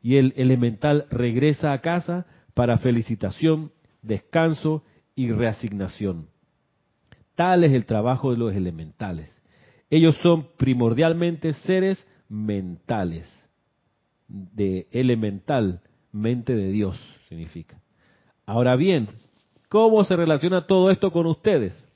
[0.00, 4.84] y el elemental regresa a casa para felicitación, descanso
[5.14, 6.28] y reasignación.
[7.38, 9.32] Tal es el trabajo de los elementales.
[9.90, 13.32] Ellos son primordialmente seres mentales,
[14.26, 16.98] de elemental, mente de Dios
[17.28, 17.80] significa.
[18.44, 19.06] Ahora bien,
[19.68, 21.88] ¿cómo se relaciona todo esto con ustedes?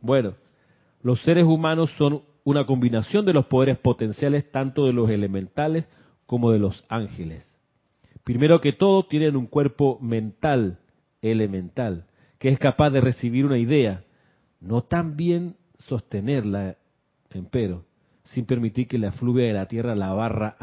[0.00, 0.34] Bueno,
[1.04, 5.88] los seres humanos son una combinación de los poderes potenciales tanto de los elementales
[6.26, 7.46] como de los ángeles.
[8.24, 10.80] Primero que todo, tienen un cuerpo mental,
[11.22, 12.06] elemental
[12.40, 14.02] que es capaz de recibir una idea,
[14.60, 16.76] no tan bien sostenerla,
[17.30, 17.84] empero,
[18.24, 20.56] sin permitir que la fluvia de la tierra la barra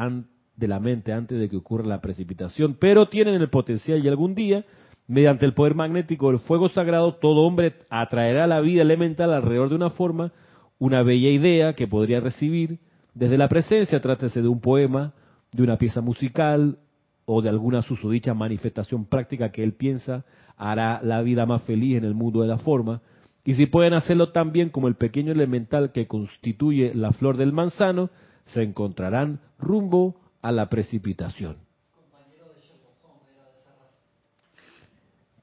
[0.55, 4.35] de la mente antes de que ocurra la precipitación, pero tienen el potencial y algún
[4.35, 4.65] día,
[5.07, 9.75] mediante el poder magnético del fuego sagrado, todo hombre atraerá la vida elemental alrededor de
[9.75, 10.31] una forma,
[10.79, 12.79] una bella idea que podría recibir
[13.13, 15.13] desde la presencia, trátese de un poema,
[15.51, 16.77] de una pieza musical
[17.25, 20.23] o de alguna susodicha manifestación práctica que él piensa
[20.55, 23.01] hará la vida más feliz en el mundo de la forma.
[23.47, 27.53] Y si pueden hacerlo tan bien como el pequeño elemental que constituye la flor del
[27.53, 28.09] manzano,
[28.43, 31.55] se encontrarán rumbo a la precipitación.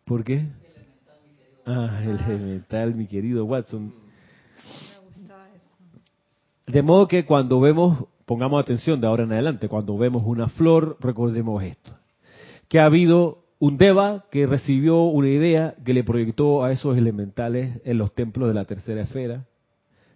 [0.05, 0.47] ¿Por qué?
[1.65, 3.95] Ah, el elemental, mi querido Watson.
[6.67, 10.99] De modo que cuando vemos, pongamos atención de ahora en adelante, cuando vemos una flor,
[11.01, 11.97] recordemos esto,
[12.69, 17.81] que ha habido un Deva que recibió una idea que le proyectó a esos elementales
[17.87, 19.47] en los templos de la tercera esfera.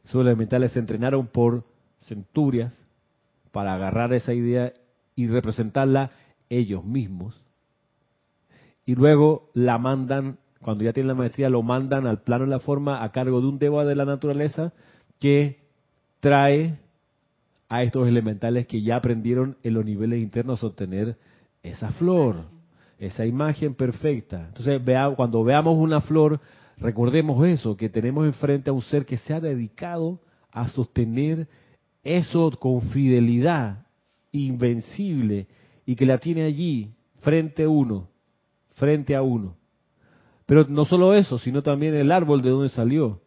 [0.04, 1.64] Esos elementales se entrenaron por
[2.00, 2.74] centurias
[3.50, 4.74] para agarrar esa idea
[5.16, 6.10] y representarla
[6.50, 7.42] ellos mismos.
[8.84, 12.60] Y luego la mandan, cuando ya tienen la maestría, lo mandan al plano de la
[12.60, 14.74] forma a cargo de un Deva de la naturaleza
[15.20, 15.56] que
[16.20, 16.78] trae
[17.70, 21.16] a estos elementales que ya aprendieron en los niveles internos a obtener
[21.62, 22.57] esa flor
[22.98, 24.48] esa imagen perfecta.
[24.48, 24.80] Entonces,
[25.16, 26.40] cuando veamos una flor,
[26.78, 31.48] recordemos eso, que tenemos enfrente a un ser que se ha dedicado a sostener
[32.02, 33.86] eso con fidelidad
[34.32, 35.46] invencible
[35.86, 38.08] y que la tiene allí frente a uno,
[38.74, 39.56] frente a uno.
[40.46, 43.20] Pero no solo eso, sino también el árbol de donde salió.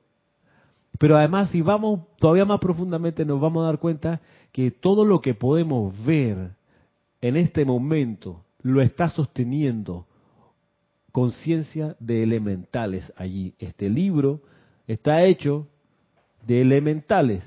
[0.99, 5.21] Pero además, si vamos todavía más profundamente, nos vamos a dar cuenta que todo lo
[5.21, 6.51] que podemos ver
[7.21, 10.07] en este momento lo está sosteniendo
[11.11, 13.53] conciencia de elementales allí.
[13.59, 14.41] Este libro
[14.87, 15.67] está hecho
[16.45, 17.43] de elementales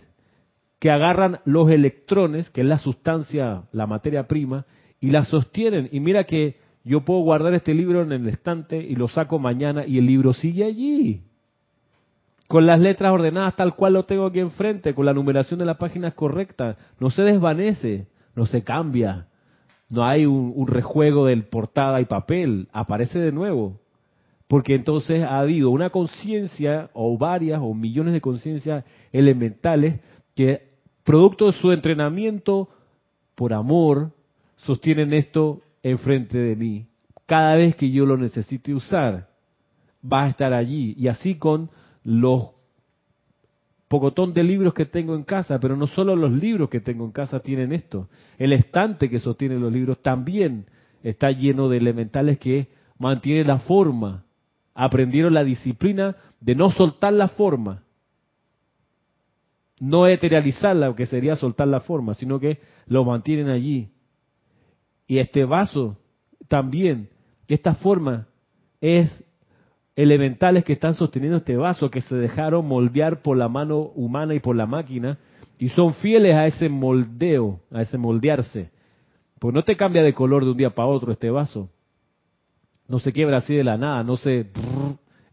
[0.78, 4.66] que agarran los electrones, que es la sustancia, la materia prima,
[5.00, 5.88] y la sostienen.
[5.92, 9.86] Y mira que yo puedo guardar este libro en el estante y lo saco mañana
[9.86, 11.22] y el libro sigue allí.
[12.48, 15.78] Con las letras ordenadas tal cual lo tengo aquí enfrente, con la numeración de las
[15.78, 16.76] páginas correcta.
[17.00, 19.28] No se desvanece, no se cambia,
[19.94, 23.80] no hay un, rejuego del portada y papel, aparece de nuevo.
[24.48, 30.00] Porque entonces ha habido una conciencia, o varias, o millones de conciencias elementales,
[30.34, 30.68] que
[31.04, 32.68] producto de su entrenamiento
[33.34, 34.10] por amor,
[34.56, 36.86] sostienen esto enfrente de mí.
[37.26, 39.28] Cada vez que yo lo necesite usar,
[40.04, 40.94] va a estar allí.
[40.98, 41.70] Y así con
[42.02, 42.53] los
[43.94, 47.12] pocotón de libros que tengo en casa, pero no solo los libros que tengo en
[47.12, 48.08] casa tienen esto.
[48.38, 50.66] El estante que sostiene los libros también
[51.04, 54.24] está lleno de elementales que mantienen la forma.
[54.74, 57.84] Aprendieron la disciplina de no soltar la forma,
[59.78, 63.92] no eterializarla, que sería soltar la forma, sino que lo mantienen allí.
[65.06, 65.98] Y este vaso
[66.48, 67.10] también,
[67.46, 68.26] esta forma
[68.80, 69.22] es
[69.96, 74.40] elementales que están sosteniendo este vaso, que se dejaron moldear por la mano humana y
[74.40, 75.18] por la máquina,
[75.58, 78.70] y son fieles a ese moldeo, a ese moldearse.
[79.38, 81.70] Pues no te cambia de color de un día para otro este vaso.
[82.88, 84.50] No se quiebra así de la nada, no se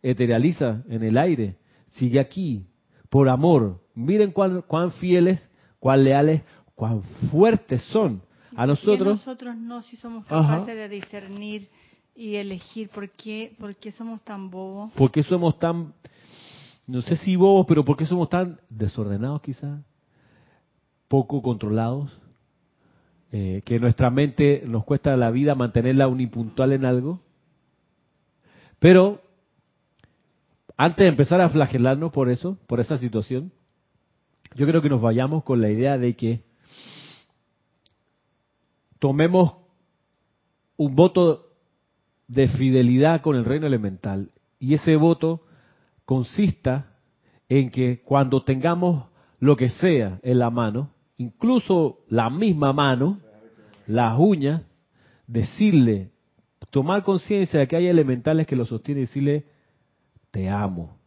[0.02, 1.58] eterializa en el aire.
[1.90, 2.68] Sigue aquí,
[3.10, 3.82] por amor.
[3.96, 5.42] Miren cuán, cuán fieles,
[5.80, 6.44] cuán leales,
[6.76, 8.22] cuán fuertes son.
[8.56, 9.20] A nosotros.
[9.20, 11.70] nosotros no, si somos capaces de discernir
[12.22, 14.94] y elegir por qué, por qué somos tan bobos.
[14.94, 15.92] ¿Por qué somos tan,
[16.86, 19.82] no sé si bobos, pero por qué somos tan desordenados quizás?
[21.08, 22.16] Poco controlados.
[23.32, 27.22] Eh, que nuestra mente nos cuesta la vida mantenerla unipuntual en algo.
[28.78, 29.24] Pero
[30.78, 33.52] antes de empezar a flagelarnos por eso, por esa situación,
[34.54, 36.44] yo creo que nos vayamos con la idea de que
[39.00, 39.56] tomemos
[40.78, 41.48] un voto
[42.32, 45.42] de fidelidad con el reino elemental y ese voto
[46.06, 46.96] consista
[47.50, 49.08] en que cuando tengamos
[49.40, 53.20] lo que sea en la mano, incluso la misma mano,
[53.86, 54.62] las uñas,
[55.28, 56.12] decirle,
[56.70, 59.46] tomar conciencia de que hay elementales que lo sostienen y decirle,
[60.32, 60.98] te amo.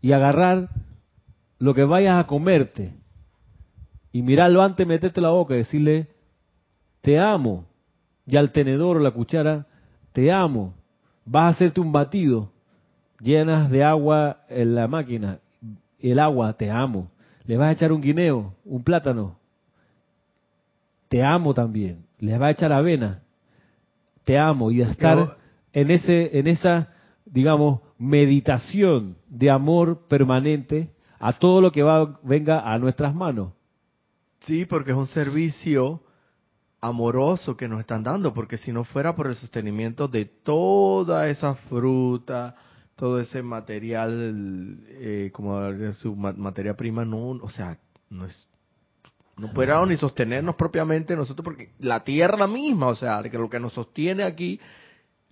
[0.00, 0.68] Y agarrar
[1.58, 2.94] lo que vayas a comerte
[4.12, 6.08] y mirarlo antes meterte la boca y decirle,
[7.00, 7.66] te amo.
[8.26, 9.66] Y al tenedor o la cuchara,
[10.16, 10.72] te amo.
[11.26, 12.50] Vas a hacerte un batido,
[13.20, 15.40] llenas de agua en la máquina,
[16.00, 17.10] el agua, te amo.
[17.44, 19.36] Le vas a echar un guineo, un plátano,
[21.10, 22.06] te amo también.
[22.18, 23.20] Le vas a echar avena,
[24.24, 24.70] te amo.
[24.70, 25.36] Y estar
[25.74, 26.94] en, ese, en esa,
[27.26, 33.52] digamos, meditación de amor permanente a todo lo que va, venga a nuestras manos.
[34.46, 36.00] Sí, porque es un servicio
[36.86, 41.54] amoroso que nos están dando, porque si no fuera por el sostenimiento de toda esa
[41.54, 42.54] fruta,
[42.96, 45.60] todo ese material, eh, como
[45.94, 48.48] su materia prima, no, o sea, no es,
[49.36, 53.60] no pudiéramos ni sostenernos propiamente nosotros, porque la tierra misma, o sea, que lo que
[53.60, 54.58] nos sostiene aquí,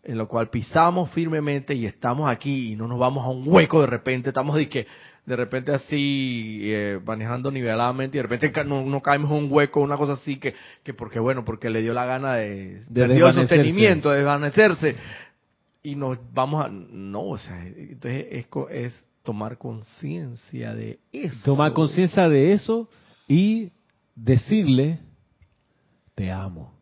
[0.02, 3.80] en lo cual pisamos firmemente y estamos aquí y no nos vamos a un hueco
[3.80, 4.86] de repente, estamos de que
[5.26, 9.80] de repente así eh, manejando niveladamente y de repente no, no, caemos en un hueco,
[9.80, 13.32] una cosa así que, que porque bueno, porque le dio la gana de, de dio
[13.32, 14.96] sostenimiento, de desvanecerse
[15.82, 21.36] y nos vamos a no, o sea, entonces es, es tomar conciencia de eso.
[21.44, 22.88] Tomar conciencia de eso
[23.26, 23.70] y
[24.14, 24.98] decirle
[26.14, 26.72] te amo.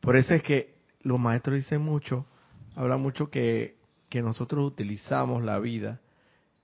[0.00, 2.26] Por eso es que los maestros dicen mucho,
[2.74, 6.00] hablan mucho que que nosotros utilizamos la vida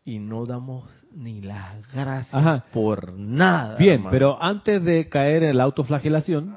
[0.06, 3.76] y no damos ni las gracias por nada.
[3.76, 6.56] Bien, pero antes de caer en la autoflagelación,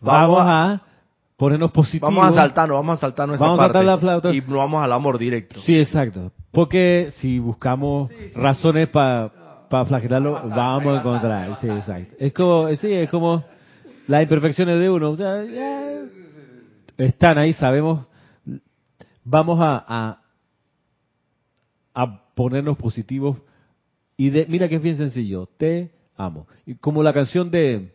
[0.00, 0.80] vamos, a,
[1.36, 2.12] ponernos positivos.
[2.12, 5.18] Vamos a saltarnos, vamos a saltarnos esa vamos parte la y no vamos al amor
[5.18, 5.60] directo.
[5.60, 6.32] Sí, exacto.
[6.50, 9.30] Porque si buscamos razones para
[9.68, 11.60] para flagelarlo, vamos a encontrar.
[11.60, 12.16] Sí, exacto.
[12.18, 13.44] Es como, sí, es como
[14.08, 15.10] las imperfecciones de uno.
[15.10, 15.44] O sea,
[16.98, 18.06] están ahí, sabemos.
[19.22, 20.19] Vamos a a
[22.34, 23.38] ponernos positivos
[24.16, 26.46] y de, mira que es bien sencillo, te amo.
[26.66, 27.92] Y como la canción de,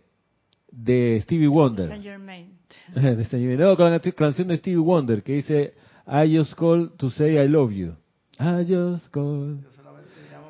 [0.71, 1.87] de Stevie Wonder.
[1.87, 2.55] Saint Germain.
[2.95, 5.73] de No, con la canción de Stevie Wonder que dice,
[6.07, 7.95] I just call to say I love you.
[8.39, 9.59] I just call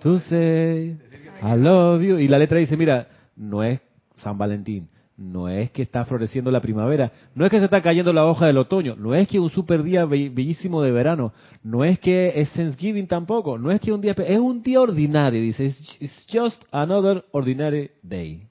[0.01, 0.97] to say
[1.41, 2.17] I love you.
[2.19, 3.81] Y la letra dice, mira, no es
[4.15, 8.11] San Valentín, no es que está floreciendo la primavera, no es que se está cayendo
[8.11, 11.33] la hoja del otoño, no es que un super día bellísimo de verano,
[11.63, 15.41] no es que es Thanksgiving tampoco, no es que un día es un día ordinario,
[15.41, 15.65] dice,
[15.99, 18.47] it's just another ordinary day.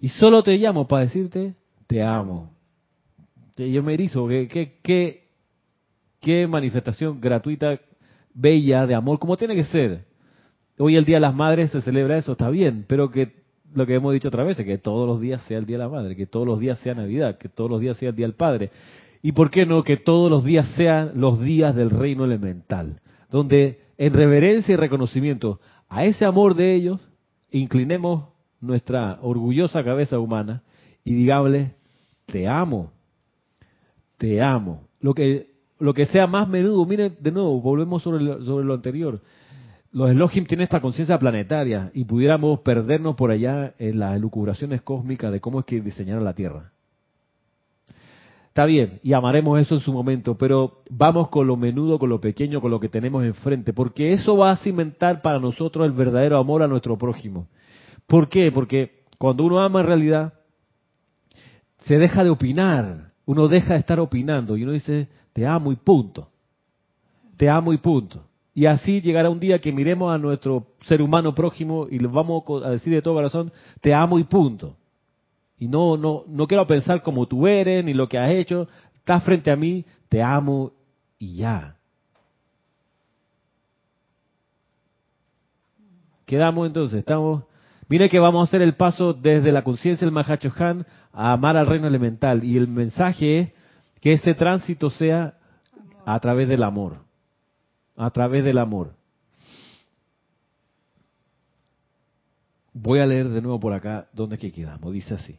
[0.00, 1.54] Y solo te llamo para decirte,
[1.86, 2.50] te amo.
[3.56, 5.28] Yo me erizo, qué, qué,
[6.20, 7.80] qué manifestación gratuita,
[8.34, 10.04] bella de amor, como tiene que ser.
[10.76, 13.43] Hoy el Día de las Madres se celebra eso, está bien, pero que
[13.74, 15.90] lo que hemos dicho otra vez, que todos los días sea el Día de la
[15.90, 18.34] Madre, que todos los días sea Navidad, que todos los días sea el Día del
[18.34, 18.70] Padre.
[19.22, 23.00] Y por qué no que todos los días sean los días del reino elemental,
[23.30, 27.00] donde en reverencia y reconocimiento a ese amor de ellos,
[27.50, 28.24] inclinemos
[28.60, 30.62] nuestra orgullosa cabeza humana
[31.04, 31.74] y digámosle,
[32.26, 32.92] te amo,
[34.18, 34.88] te amo.
[35.00, 38.74] Lo que, lo que sea más menudo, miren de nuevo, volvemos sobre lo, sobre lo
[38.74, 39.20] anterior.
[39.94, 45.30] Los Elohim tienen esta conciencia planetaria y pudiéramos perdernos por allá en las elucubraciones cósmicas
[45.30, 46.72] de cómo es que diseñaron la Tierra.
[48.48, 52.20] Está bien, y amaremos eso en su momento, pero vamos con lo menudo, con lo
[52.20, 56.38] pequeño, con lo que tenemos enfrente, porque eso va a cimentar para nosotros el verdadero
[56.38, 57.46] amor a nuestro prójimo.
[58.08, 58.50] ¿Por qué?
[58.50, 60.34] Porque cuando uno ama en realidad,
[61.84, 65.76] se deja de opinar, uno deja de estar opinando y uno dice, te amo y
[65.76, 66.30] punto.
[67.36, 68.24] Te amo y punto.
[68.54, 72.44] Y así llegará un día que miremos a nuestro ser humano prójimo y le vamos
[72.64, 74.76] a decir de todo corazón, te amo y punto.
[75.58, 78.68] Y no, no, no quiero pensar como tú eres, ni lo que has hecho.
[78.94, 80.72] Estás frente a mí, te amo
[81.18, 81.76] y ya.
[86.24, 87.44] Quedamos entonces, estamos...
[87.88, 91.56] Mire que vamos a hacer el paso desde la conciencia del Mahacho Han a amar
[91.56, 92.42] al reino elemental.
[92.42, 93.52] Y el mensaje es
[94.00, 95.34] que ese tránsito sea
[96.06, 97.04] a través del amor.
[97.96, 98.94] A través del amor.
[102.72, 104.92] Voy a leer de nuevo por acá donde que quedamos.
[104.92, 105.38] Dice así.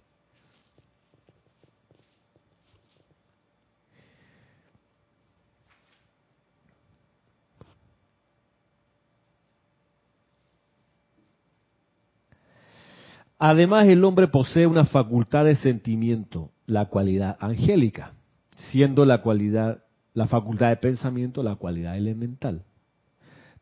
[13.37, 18.13] Además, el hombre posee una facultad de sentimiento, la cualidad angélica,
[18.71, 19.84] siendo la cualidad,
[20.15, 22.63] la facultad de pensamiento, la cualidad elemental.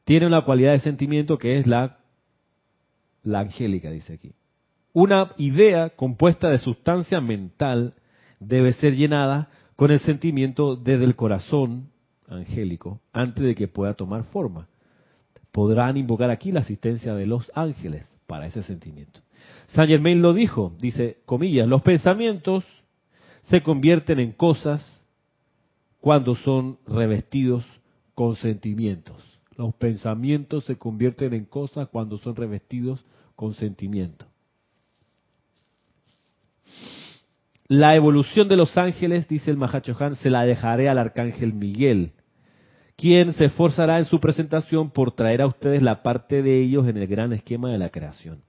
[0.06, 1.98] Tiene una cualidad de sentimiento que es la,
[3.24, 4.34] la angélica, dice aquí.
[4.94, 7.96] Una idea compuesta de sustancia mental
[8.40, 11.90] debe ser llenada con el sentimiento desde el corazón
[12.28, 14.68] angélico antes de que pueda tomar forma.
[15.52, 19.22] Podrán invocar aquí la asistencia de los ángeles para ese sentimiento.
[19.70, 22.64] Saint Germain lo dijo, dice, comillas, los pensamientos
[23.42, 25.03] se convierten en cosas
[26.04, 27.64] cuando son revestidos
[28.14, 29.16] con sentimientos.
[29.56, 33.06] Los pensamientos se convierten en cosas cuando son revestidos
[33.38, 34.26] con sentimiento.
[37.70, 42.12] La evolución de los ángeles, dice el Mahachohan, se la dejaré al arcángel Miguel,
[42.98, 46.98] quien se esforzará en su presentación por traer a ustedes la parte de ellos en
[46.98, 48.42] el gran esquema de la creación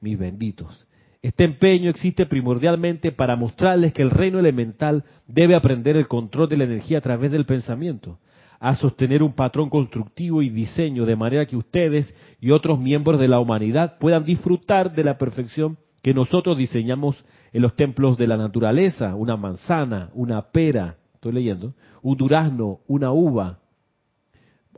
[0.00, 0.86] mis benditos.
[1.20, 6.56] Este empeño existe primordialmente para mostrarles que el reino elemental debe aprender el control de
[6.56, 8.20] la energía a través del pensamiento,
[8.60, 13.26] a sostener un patrón constructivo y diseño de manera que ustedes y otros miembros de
[13.26, 18.36] la humanidad puedan disfrutar de la perfección que nosotros diseñamos en los templos de la
[18.36, 23.58] naturaleza, una manzana, una pera, estoy leyendo, un durazno, una uva.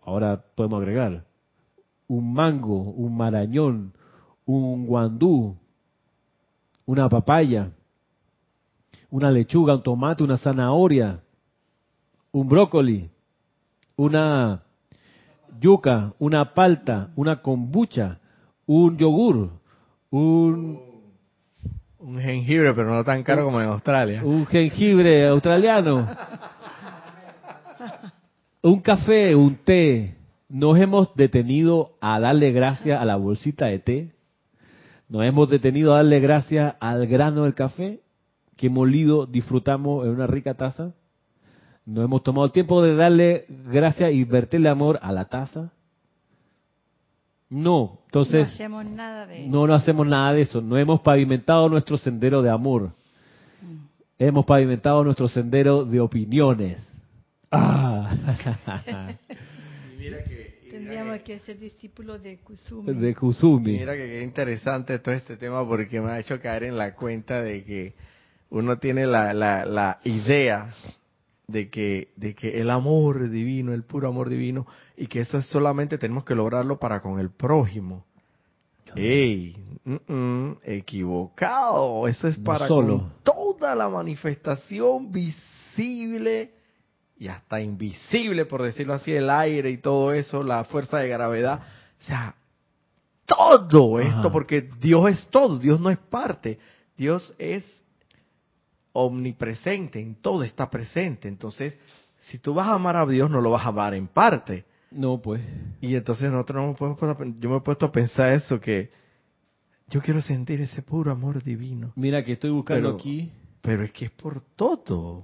[0.03, 1.25] Ahora podemos agregar
[2.09, 3.93] un mango, un marañón,
[4.47, 5.60] un guandú,
[6.91, 7.71] una papaya,
[9.11, 11.21] una lechuga, un tomate, una zanahoria,
[12.33, 13.09] un brócoli,
[13.95, 14.61] una
[15.61, 18.19] yuca, una palta, una kombucha,
[18.67, 19.51] un yogur,
[20.11, 20.81] un
[22.01, 24.25] un jengibre, pero no tan caro como en Australia.
[24.25, 26.09] Un jengibre australiano.
[28.63, 30.17] un café, un té.
[30.49, 34.20] Nos hemos detenido a darle gracias a la bolsita de té
[35.11, 38.01] nos hemos detenido a darle gracias al grano del café
[38.57, 40.93] que molido disfrutamos en una rica taza.
[41.85, 45.73] Nos hemos tomado el tiempo de darle gracias y verterle amor a la taza.
[47.49, 49.51] No, entonces no hacemos nada de eso.
[49.51, 50.61] No, no hacemos nada de eso.
[50.61, 52.93] No hemos pavimentado nuestro sendero de amor.
[53.63, 53.87] Mm.
[54.17, 56.87] Hemos pavimentado nuestro sendero de opiniones.
[57.53, 58.09] Ah.
[59.99, 60.50] mira que
[60.81, 62.95] Tendríamos que ser discípulos de Kusumi.
[62.95, 63.73] De Kusumi.
[63.73, 67.43] Mira que qué interesante todo este tema porque me ha hecho caer en la cuenta
[67.43, 67.95] de que
[68.49, 70.73] uno tiene la, la, la idea
[71.47, 74.67] de que, de que el amor divino, el puro amor divino,
[74.97, 78.07] y que eso es solamente tenemos que lograrlo para con el prójimo.
[78.97, 79.57] ¡Ey!
[80.65, 82.09] equivocado.
[82.09, 86.53] Eso es para con toda la manifestación visible
[87.21, 91.61] y hasta invisible, por decirlo así, el aire y todo eso, la fuerza de gravedad.
[92.01, 92.35] O sea,
[93.27, 96.59] todo esto, porque Dios es todo, Dios no es parte,
[96.97, 97.63] Dios es
[98.95, 101.29] omnipresente, en todo está presente.
[101.29, 101.77] Entonces,
[102.21, 104.65] si tú vas a amar a Dios, no lo vas a amar en parte.
[104.91, 105.43] No, pues.
[105.83, 108.91] Y entonces nosotros no podemos, yo me he puesto a pensar eso, que
[109.89, 111.93] yo quiero sentir ese puro amor divino.
[111.97, 113.31] Mira que estoy buscando aquí.
[113.61, 115.23] Pero es que es por todo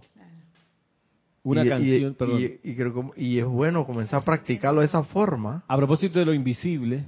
[1.50, 2.40] una canción, perdón.
[3.16, 5.64] Y, es bueno comenzar a practicarlo de esa forma.
[5.68, 7.04] A propósito de lo invisible,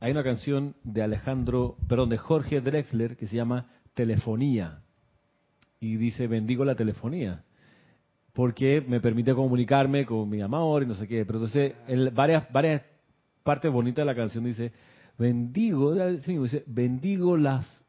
[0.00, 4.80] hay una canción de Alejandro, perdón, de Jorge Drexler que se llama Telefonía.
[5.80, 7.44] Y dice, bendigo la telefonía.
[8.32, 11.24] Porque me permite comunicarme con mi amor y no sé qué.
[11.26, 11.74] Pero entonces,
[12.14, 12.82] varias, varias
[13.42, 14.72] parte bonita de la canción dice,
[15.18, 17.84] bendigo, dice, bendigo las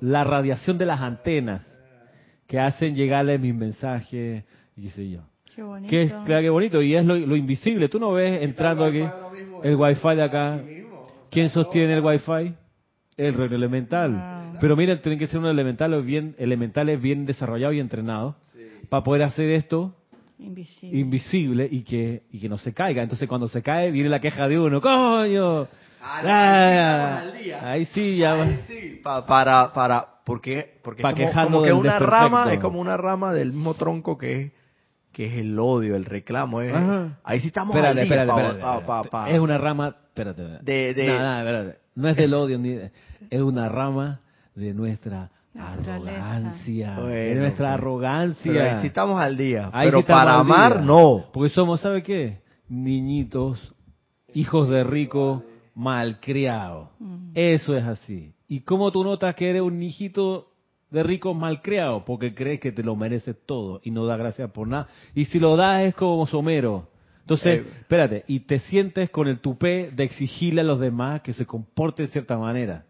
[0.00, 1.62] la radiación de las antenas
[2.46, 4.44] que hacen llegarle mis mensajes, y
[4.82, 5.20] qué sé yo.
[5.54, 5.90] Qué bonito.
[5.90, 7.88] Que es, claro que bonito, y es lo, lo invisible.
[7.88, 9.02] Tú no ves entrando aquí
[9.64, 10.60] el wifi de acá.
[11.30, 12.54] ¿Quién sostiene el wifi?
[13.16, 14.12] El reino elemental.
[14.12, 14.58] Wow.
[14.60, 18.34] Pero miren, tienen que ser unos elementales bien, elementales bien desarrollados y entrenados
[18.88, 19.94] para poder hacer esto
[20.38, 20.98] Invisible.
[21.00, 23.02] invisible y que, y que no se caiga.
[23.02, 25.62] Entonces cuando se cae viene la queja de uno, coño.
[26.00, 27.70] Ah, Ah, ahí sí día.
[27.70, 28.32] ahí sí ya.
[28.42, 32.60] Ahí sí, pa- para, para, porque, porque Pa' es como, como que una rama, es
[32.60, 34.52] como una rama del mismo tronco que es,
[35.12, 36.60] que es el odio, el reclamo.
[36.60, 36.72] es-
[37.24, 38.86] ahí sí estamos Espérate, al día, espérate, pa- espérate, pa- espérate.
[38.86, 40.64] pa- pa- Es una rama, espérate, espérate.
[40.64, 41.78] De- de- No, no, espérate.
[41.96, 42.92] No es del odio, ni de-
[43.30, 44.20] es una rama
[44.54, 46.96] de nuestra arrogancia.
[47.00, 47.74] de nuestra pues.
[47.80, 48.52] arrogancia.
[48.52, 49.70] Pero ahí sí estamos al día.
[49.72, 51.24] Ahí pero sí para amar, no.
[51.32, 52.38] Porque somos, ¿sabe qué?
[52.68, 53.74] Niñitos,
[54.34, 55.42] hijos de rico,
[55.74, 56.88] malcriados.
[56.98, 57.30] Mm.
[57.34, 58.34] Eso es así.
[58.46, 60.48] ¿Y cómo tú notas que eres un hijito
[60.90, 62.04] de rico malcriado?
[62.04, 64.88] Porque crees que te lo mereces todo y no da gracias por nada.
[65.14, 66.88] Y si lo das es como somero.
[67.20, 67.70] Entonces, Eh.
[67.80, 72.06] espérate, y te sientes con el tupé de exigirle a los demás que se comporten
[72.06, 72.84] de cierta manera.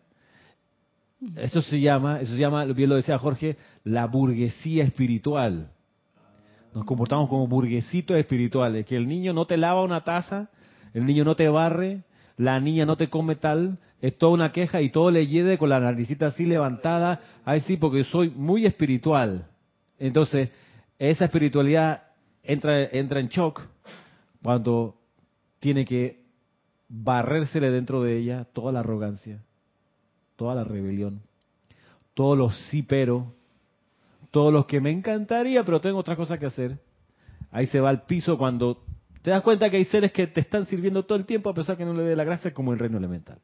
[1.37, 5.73] Eso se llama, eso se llama, bien lo decía Jorge, la burguesía espiritual.
[6.73, 10.49] Nos comportamos como burguesitos espirituales, que el niño no te lava una taza,
[10.95, 12.03] el niño no te barre,
[12.37, 15.71] la niña no te come tal, es toda una queja y todo le lleve con
[15.71, 19.47] la naricita así levantada, ay sí, porque soy muy espiritual.
[19.99, 20.51] Entonces,
[20.99, 22.03] esa espiritualidad
[22.43, 23.63] entra, entra en shock
[24.43, 24.97] cuando
[25.59, 26.23] tiene que
[26.89, 29.43] barrérsele dentro de ella toda la arrogancia,
[30.37, 31.23] toda la rebelión,
[32.15, 33.33] todos los sí pero,
[34.31, 36.79] todos los que me encantaría, pero tengo otras cosas que hacer.
[37.51, 38.85] Ahí se va al piso cuando
[39.23, 41.77] te das cuenta que hay seres que te están sirviendo todo el tiempo a pesar
[41.77, 43.39] que no le dé la gracia como el reino elemental.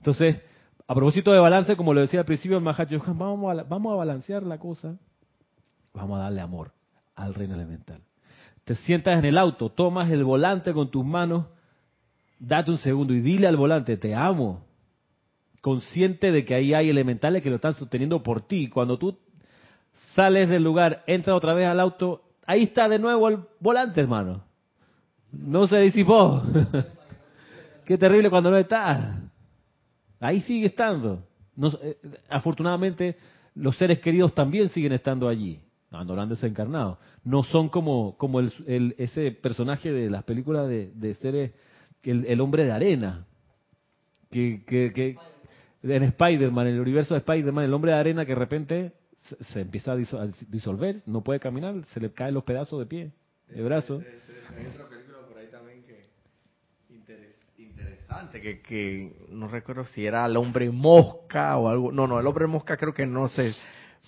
[0.00, 0.40] Entonces,
[0.86, 4.42] a propósito de balance, como lo decía al principio el vamos a, vamos a balancear
[4.42, 4.96] la cosa,
[5.94, 6.72] vamos a darle amor
[7.14, 8.00] al reino elemental.
[8.64, 11.46] Te sientas en el auto, tomas el volante con tus manos,
[12.38, 14.64] date un segundo y dile al volante, te amo,
[15.60, 18.68] consciente de que ahí hay elementales que lo están sosteniendo por ti.
[18.68, 19.18] Cuando tú
[20.14, 24.44] sales del lugar, entras otra vez al auto, ahí está de nuevo el volante, hermano.
[25.30, 26.42] No se disipó.
[27.84, 29.19] Qué terrible cuando no está.
[30.20, 31.24] Ahí sigue estando.
[31.82, 31.96] Eh,
[32.28, 33.16] afortunadamente,
[33.54, 35.60] los seres queridos también siguen estando allí,
[35.90, 36.98] cuando lo han desencarnado.
[37.24, 41.52] No son como, como el, ese personaje de las películas de, seres,
[42.02, 43.26] el, el hombre de arena,
[44.30, 45.16] que, que, que
[45.82, 48.92] en Spider-Man, en el universo de Spider-Man, el hombre de arena que de repente
[49.52, 52.86] se, empieza a diso- a disolver, no puede caminar, se le caen los pedazos de
[52.86, 53.10] pie,
[53.48, 54.00] de brazo
[55.28, 56.00] por ahí también que
[56.94, 57.34] interes-
[58.22, 61.92] interesante, que, que no recuerdo si era el hombre mosca o algo.
[61.92, 63.54] No, no, el hombre mosca creo que no sé,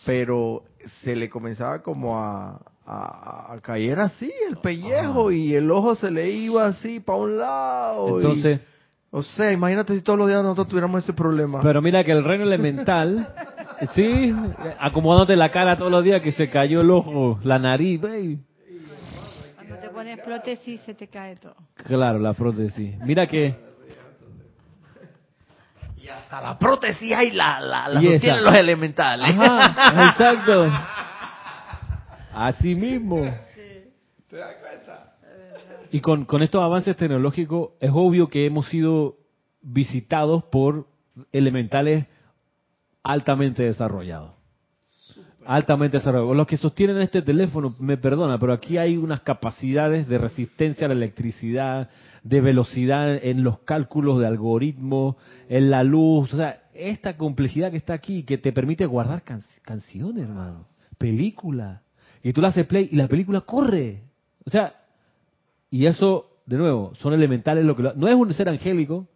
[0.06, 0.64] pero
[1.02, 5.32] se le comenzaba como a, a, a caer así el pellejo Ajá.
[5.34, 8.08] y el ojo se le iba así para un lado.
[8.08, 8.60] y- Entonces,
[9.10, 11.60] o sea, imagínate si todos los días nosotros tuviéramos ese problema.
[11.62, 13.28] pero mira que el reino elemental,
[13.94, 14.34] sí,
[14.78, 18.38] acomodándote la cara todos los días que se cayó el ojo, la nariz, ve,
[19.54, 21.54] Cuando te pones prótesis se te cae todo.
[21.74, 22.98] Claro, la prótesis.
[23.00, 23.54] Mira que
[26.02, 28.12] y hasta la prótesis ahí la, la, la Y esa.
[28.14, 29.36] sostienen los elementales.
[29.38, 30.66] Ajá, exacto.
[32.34, 33.22] Así mismo.
[34.28, 35.12] ¿Te das cuenta?
[35.90, 39.16] Y con, con estos avances tecnológicos es obvio que hemos sido
[39.60, 40.86] visitados por
[41.32, 42.06] elementales
[43.02, 44.32] altamente desarrollados.
[45.44, 46.36] Altamente desarrollados.
[46.36, 50.88] Los que sostienen este teléfono, me perdona, pero aquí hay unas capacidades de resistencia a
[50.88, 51.90] la electricidad,
[52.22, 55.16] de velocidad en los cálculos de algoritmos,
[55.48, 56.32] en la luz.
[56.32, 60.66] O sea, esta complejidad que está aquí, que te permite guardar can- canciones, hermano,
[60.98, 61.80] películas.
[62.22, 64.02] Y tú le haces play y la película corre.
[64.44, 64.74] O sea,
[65.70, 69.06] y eso, de nuevo, son elementales lo que lo- no es un ser angélico.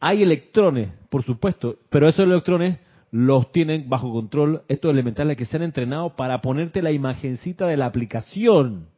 [0.00, 2.78] Hay electrones, por supuesto, pero esos electrones
[3.10, 7.76] los tienen bajo control estos elementales que se han entrenado para ponerte la imagencita de
[7.76, 8.88] la aplicación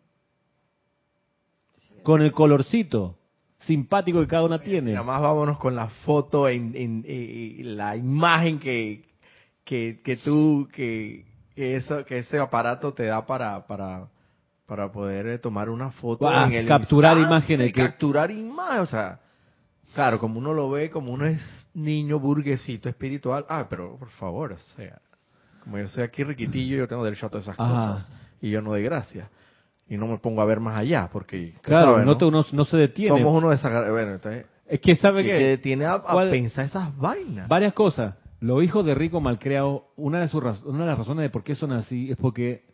[2.07, 3.19] con el colorcito
[3.63, 4.93] simpático que cada una tiene.
[4.93, 7.03] Nada más vámonos con la foto, en,
[7.77, 9.03] la imagen que,
[9.65, 11.27] que, que tú, que,
[11.57, 14.07] que, eso, que ese aparato te da para, para,
[14.67, 16.29] para poder eh, tomar una foto.
[16.29, 19.19] Ah, en el capturar instante, imágenes que- Capturar imágenes, o sea,
[19.93, 21.43] claro, como uno lo ve, como uno es
[21.75, 25.01] niño burguesito espiritual, ah, pero por favor, o sea,
[25.59, 27.95] como yo soy aquí riquitillo, yo tengo derecho a todas esas Ajá.
[27.95, 29.29] cosas, y yo no doy gracias.
[29.89, 32.19] Y no me pongo a ver más allá, porque Claro, ¿sabes, no, no?
[32.19, 33.17] te- uno no se detiene.
[33.19, 33.91] somos uno de esas...
[33.91, 37.49] Bueno, entonces, Es que sabe ¿qué que te detiene a, a ¿Cuál- pensar esas vainas?
[37.49, 38.17] varias cosas.
[38.41, 41.55] Los hijos de rico malcriados, una de sus una de las razones de por qué
[41.55, 42.65] son así es porque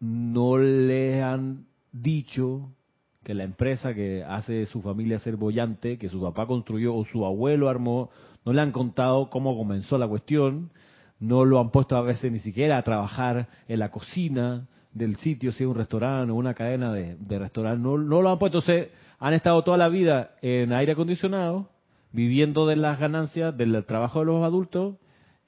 [0.00, 2.70] no le han dicho
[3.24, 7.26] que la empresa que hace su familia ser bollante, que su papá construyó o su
[7.26, 8.10] abuelo armó,
[8.44, 10.70] no le han contado cómo comenzó la cuestión,
[11.18, 15.52] no lo han puesto a veces ni siquiera a trabajar en la cocina del sitio,
[15.52, 18.58] si es un restaurante o una cadena de, de restaurantes, no, no lo han puesto,
[18.58, 21.70] entonces han estado toda la vida en aire acondicionado,
[22.12, 24.96] viviendo de las ganancias del trabajo de los adultos,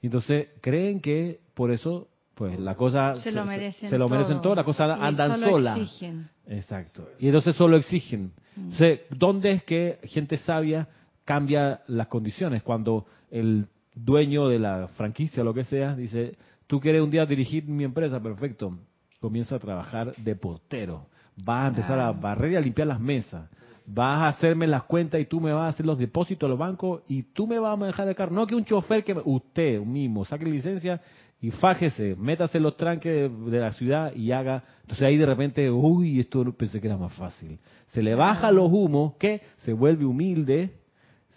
[0.01, 4.41] y entonces creen que por eso pues la cosa Se lo merecen se lo merecen
[4.41, 4.63] todo.
[4.63, 6.29] cosas Y andan solo exigen.
[6.47, 7.07] Exacto.
[7.19, 8.31] Y entonces solo exigen.
[8.55, 10.87] Entonces, ¿dónde es que gente sabia
[11.23, 12.63] cambia las condiciones?
[12.63, 16.35] Cuando el dueño de la franquicia, lo que sea, dice,
[16.67, 18.75] tú quieres un día dirigir mi empresa, perfecto.
[19.21, 21.05] Comienza a trabajar de portero.
[21.45, 23.47] Vas a empezar a barrer y a limpiar las mesas.
[23.85, 26.57] Vas a hacerme las cuentas y tú me vas a hacer los depósitos a los
[26.59, 28.31] bancos y tú me vas a manejar el carro.
[28.33, 30.99] No que un chofer que me- usted mismo saque licencia
[31.39, 34.63] y fájese, métase en los tranques de, de la ciudad y haga.
[34.81, 37.59] Entonces ahí de repente, uy, esto no- pensé que era más fácil.
[37.87, 40.71] Se le baja los humos, que se vuelve humilde,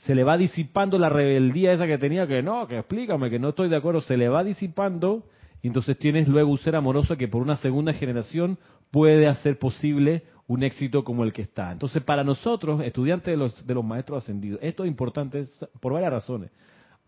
[0.04, 3.50] se le va disipando la rebeldía esa que tenía, que no, que explícame, que no
[3.50, 5.24] estoy de acuerdo, se le va disipando,
[5.64, 8.58] y entonces tienes luego un ser amoroso que por una segunda generación
[8.90, 11.72] puede hacer posible un éxito como el que está.
[11.72, 15.46] Entonces, para nosotros, estudiantes de los, de los maestros ascendidos, esto es importante
[15.80, 16.50] por varias razones,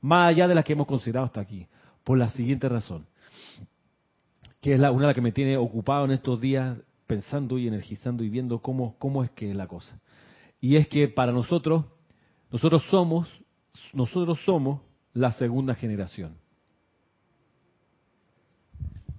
[0.01, 1.67] más allá de las que hemos considerado hasta aquí,
[2.03, 3.05] por la siguiente razón,
[4.63, 7.69] que es la, una de las que me tiene ocupado en estos días pensando y
[7.69, 10.01] energizando y viendo cómo, cómo es que es la cosa.
[10.63, 11.85] Y es que para nosotros,
[12.51, 13.29] nosotros somos,
[13.93, 14.81] nosotros somos
[15.13, 16.39] la segunda generación.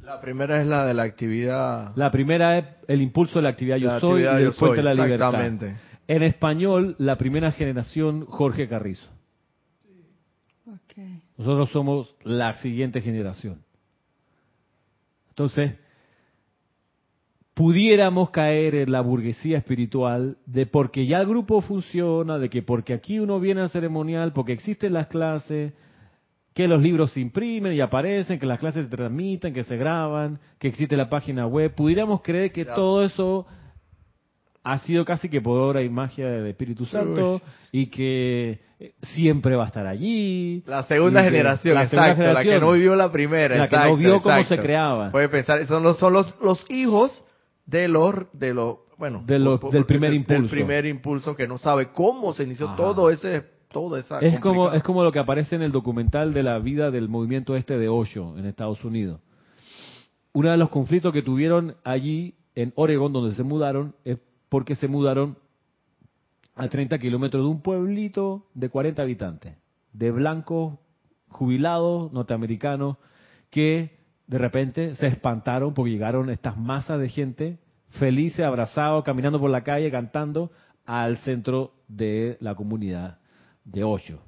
[0.07, 1.91] La primera es la de la actividad...
[1.97, 4.77] La primera es el impulso de la actividad yo La soy actividad y el puente
[4.77, 5.27] de la libertad.
[5.27, 5.75] exactamente.
[6.07, 9.05] En español, la primera generación, Jorge Carrizo.
[10.65, 10.97] Ok.
[11.37, 13.59] Nosotros somos la siguiente generación.
[15.27, 15.73] Entonces,
[17.53, 22.93] pudiéramos caer en la burguesía espiritual de porque ya el grupo funciona, de que porque
[22.93, 25.73] aquí uno viene al ceremonial, porque existen las clases,
[26.57, 30.39] que los libros se imprimen y aparecen, que las clases se transmiten, que se graban,
[30.57, 33.45] que existe la página web, pudiéramos creer que todo eso
[34.63, 37.41] ha sido casi que por obra y magia del Espíritu Santo Uy.
[37.71, 40.63] y que eh, siempre va a estar allí.
[40.65, 42.61] La segunda generación, la segunda exacto, la que generación.
[42.61, 45.11] no vivió la primera, La que no exacto, vio cómo se creaba.
[45.11, 47.23] Puede pensar, son los, son los, los hijos
[47.67, 50.41] de los, de los, bueno, De los- por- por- del primer impulso.
[50.41, 52.77] Del primer impulso que no sabe cómo se inició Ajá.
[52.77, 53.43] todo ese,
[53.97, 54.19] esa.
[54.19, 57.55] Es como, es como lo que aparece en el documental de la vida del movimiento
[57.55, 59.21] este de Osho en Estados Unidos.
[60.33, 64.17] Uno de los conflictos que tuvieron allí en Oregon, donde se mudaron, es
[64.49, 65.37] porque se mudaron
[66.55, 69.57] a 30 kilómetros de un pueblito de 40 habitantes,
[69.93, 70.79] de blancos
[71.29, 72.97] jubilados norteamericanos
[73.49, 73.97] que
[74.27, 77.59] de repente se espantaron porque llegaron estas masas de gente
[77.89, 80.51] felices, abrazados, caminando por la calle, cantando
[80.85, 83.19] al centro de la comunidad
[83.67, 84.19] de Osho.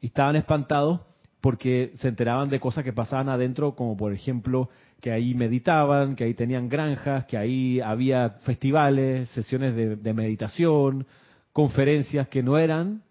[0.00, 1.00] Y estaban espantados
[1.40, 6.24] porque se enteraban de cosas que pasaban adentro, como por ejemplo que ahí meditaban, que
[6.24, 11.06] ahí tenían granjas, que ahí había festivales, sesiones de, de meditación,
[11.52, 13.02] conferencias que no eran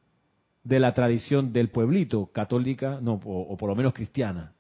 [0.64, 4.54] de la tradición del pueblito, católica, no, o, o por lo menos cristiana.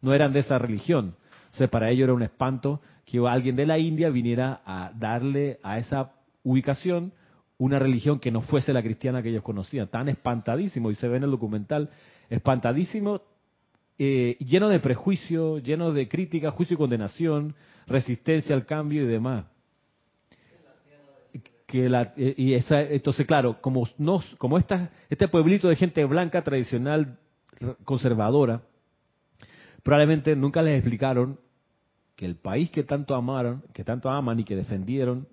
[0.00, 1.16] No eran de esa religión.
[1.52, 5.58] O sea, para ellos era un espanto que alguien de la India viniera a darle
[5.62, 6.12] a esa
[6.44, 7.12] ubicación
[7.58, 9.88] una religión que no fuese la cristiana que ellos conocían.
[9.88, 11.90] Tan espantadísimo, y se ve en el documental,
[12.30, 13.20] espantadísimo,
[13.98, 17.54] eh, lleno de prejuicio, lleno de crítica, juicio y condenación,
[17.86, 19.44] resistencia al cambio y demás.
[21.66, 26.04] Que la, eh, y esa, entonces, claro, como, no, como esta, este pueblito de gente
[26.04, 27.18] blanca tradicional
[27.84, 28.62] conservadora,
[29.82, 31.38] probablemente nunca les explicaron
[32.14, 35.26] que el país que tanto amaron, que tanto aman y que defendieron,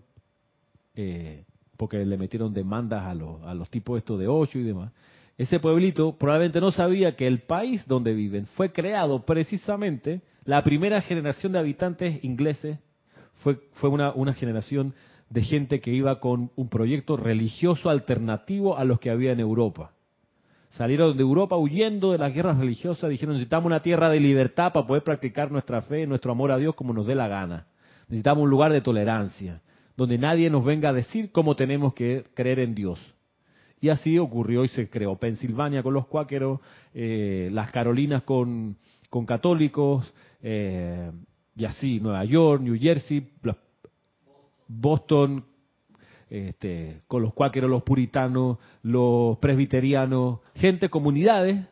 [0.96, 1.46] eh,
[1.78, 4.92] porque le metieron demandas a los, a los tipos estos de ocho y demás,
[5.38, 11.02] ese pueblito probablemente no sabía que el país donde viven fue creado precisamente, la primera
[11.02, 12.80] generación de habitantes ingleses
[13.40, 14.94] fue, fue una, una generación
[15.30, 19.92] de gente que iba con un proyecto religioso alternativo a los que había en Europa.
[20.70, 24.86] Salieron de Europa huyendo de las guerras religiosas, dijeron necesitamos una tierra de libertad para
[24.86, 27.68] poder practicar nuestra fe, nuestro amor a Dios como nos dé la gana.
[28.08, 29.62] Necesitamos un lugar de tolerancia,
[29.98, 33.00] donde nadie nos venga a decir cómo tenemos que creer en Dios.
[33.82, 36.60] Y así ocurrió y se creó Pensilvania con los cuáqueros,
[36.94, 38.78] eh, las Carolinas con,
[39.10, 41.12] con católicos, eh,
[41.56, 43.30] y así Nueva York, New Jersey,
[44.68, 45.46] Boston,
[46.30, 51.66] este, con los cuáqueros, los puritanos, los presbiterianos, gente, comunidades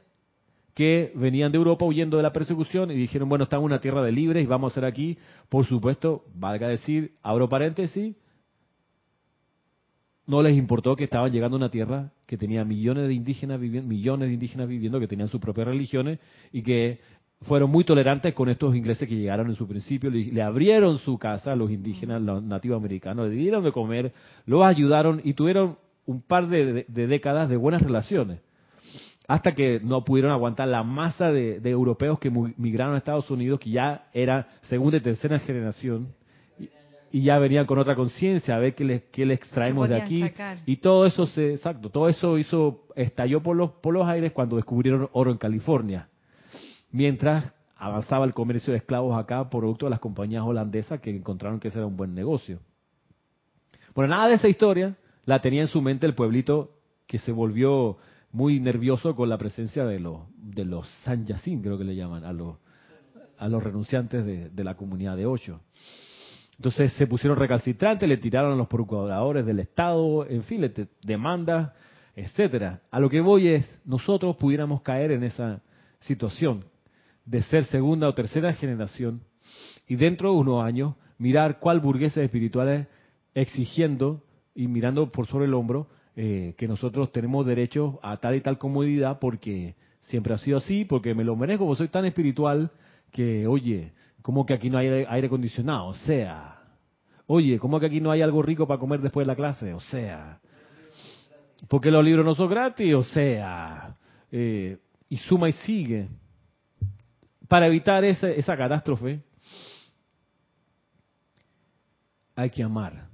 [0.74, 4.02] que venían de Europa huyendo de la persecución y dijeron, bueno, estamos en una tierra
[4.02, 5.18] de libres y vamos a ser aquí,
[5.50, 8.16] por supuesto, valga decir, abro paréntesis,
[10.26, 13.90] no les importó que estaban llegando a una tierra que tenía millones de indígenas viviendo,
[13.90, 16.20] millones de indígenas viviendo, que tenían sus propias religiones
[16.52, 17.00] y que
[17.44, 21.52] fueron muy tolerantes con estos ingleses que llegaron en su principio, le, abrieron su casa
[21.52, 24.14] a los indígenas, los nativos americanos, le dieron de comer,
[24.46, 28.40] los ayudaron y tuvieron un par de, décadas de buenas relaciones,
[29.28, 33.72] hasta que no pudieron aguantar la masa de, europeos que migraron a Estados Unidos, que
[33.72, 36.14] ya era segunda y tercera generación,
[37.12, 40.26] y ya venían con otra conciencia a ver qué les, qué les extraemos de aquí.
[40.66, 44.56] y todo eso se exacto todo eso hizo estalló por los por los aires cuando
[44.56, 46.10] descubrieron oro en California.
[46.92, 51.68] Mientras avanzaba el comercio de esclavos acá producto de las compañías holandesas que encontraron que
[51.68, 52.60] ese era un buen negocio.
[53.94, 54.96] Bueno nada de esa historia
[55.26, 56.72] la tenía en su mente el pueblito
[57.06, 57.98] que se volvió
[58.34, 62.26] muy nervioso con la presencia de los de los San Yacín creo que le llaman
[62.26, 62.58] a los
[63.38, 65.62] a los renunciantes de, de la comunidad de ocho
[66.58, 70.72] entonces se pusieron recalcitrantes, le tiraron a los procuradores del Estado, en fin, le
[71.02, 71.72] demandas,
[72.16, 72.82] etcétera.
[72.92, 75.62] A lo que voy es, nosotros pudiéramos caer en esa
[76.02, 76.64] situación
[77.26, 79.22] de ser segunda o tercera generación
[79.88, 82.88] y dentro de unos años mirar cuál burgueses espirituales
[83.34, 84.24] exigiendo
[84.54, 88.58] y mirando por sobre el hombro eh, que nosotros tenemos derecho a tal y tal
[88.58, 92.72] comodidad porque siempre ha sido así, porque me lo merezco, porque soy tan espiritual
[93.12, 93.94] que, oye,
[94.24, 95.88] ¿Cómo que aquí no hay aire acondicionado?
[95.88, 96.58] O sea,
[97.28, 99.74] oye, ¿cómo que aquí no hay algo rico para comer después de la clase?
[99.74, 100.40] O sea,
[101.68, 102.96] ¿por qué los libros no son gratis?
[102.96, 103.98] O sea,
[104.32, 104.78] eh,
[105.10, 106.08] y suma y sigue.
[107.50, 109.20] Para evitar esa, esa catástrofe,
[112.34, 113.13] hay que amar.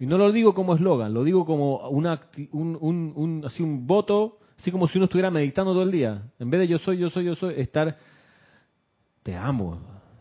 [0.00, 2.20] Y no lo digo como eslogan, lo digo como una,
[2.52, 6.22] un, un, un, así un voto, así como si uno estuviera meditando todo el día.
[6.38, 7.96] En vez de yo soy, yo soy, yo soy, estar
[9.22, 9.78] te amo.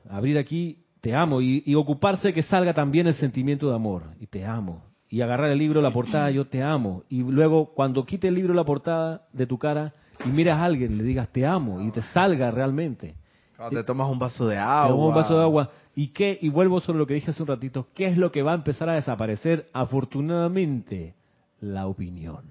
[0.09, 1.41] Abrir aquí, te amo.
[1.41, 4.03] Y, ocuparse que salga también el sentimiento de amor.
[4.19, 4.83] Y te amo.
[5.09, 7.03] Y agarrar el libro, la portada, yo te amo.
[7.09, 9.93] Y luego, cuando quite el libro, la portada de tu cara
[10.25, 11.81] y miras a alguien, le digas te amo.
[11.81, 13.15] Y te salga realmente.
[13.59, 14.95] Cuando te tomas un vaso de agua.
[14.95, 15.69] un vaso de agua.
[15.93, 16.39] ¿Y qué?
[16.41, 17.87] Y vuelvo sobre lo que dije hace un ratito.
[17.93, 19.67] ¿Qué es lo que va a empezar a desaparecer?
[19.73, 21.13] Afortunadamente,
[21.59, 22.45] la opinión.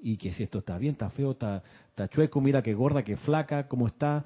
[0.00, 3.16] Y que si esto está bien, está feo, está, está chueco, mira qué gorda, qué
[3.18, 4.24] flaca, cómo está,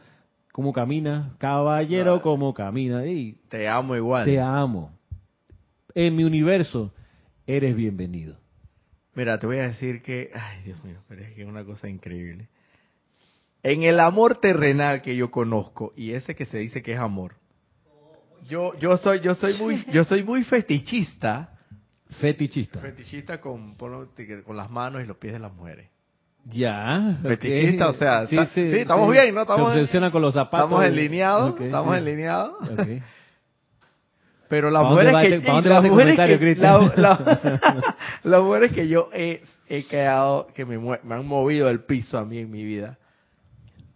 [0.53, 3.05] cómo camina, caballero, cómo camina.
[3.05, 4.25] Y te amo igual.
[4.25, 4.91] Te amo.
[5.95, 6.95] En mi universo,
[7.47, 8.37] eres bienvenido.
[9.13, 11.91] Mira, te voy a decir que, ay Dios mío, pero es que es una cosa
[11.91, 12.49] increíble.
[13.65, 17.37] En el amor terrenal que yo conozco y ese que se dice que es amor,
[18.47, 21.51] yo yo soy yo soy muy yo soy muy fetichista.
[22.21, 22.79] Fetichista.
[22.79, 25.89] Fetichista con, con las manos y los pies de las mujeres.
[26.45, 27.19] Ya.
[27.23, 29.41] Fetichista, o sea, sí, sí, sí, estamos bien, ¿no?
[29.41, 30.67] Estamos, Se con los zapatos.
[30.67, 32.53] Estamos alineados, estamos alineados.
[34.47, 35.39] Pero las mujeres que,
[35.73, 35.85] las
[38.43, 42.27] mujeres que, que yo he, he quedado, que me, me han movido el piso a
[42.27, 42.99] mí en mi vida,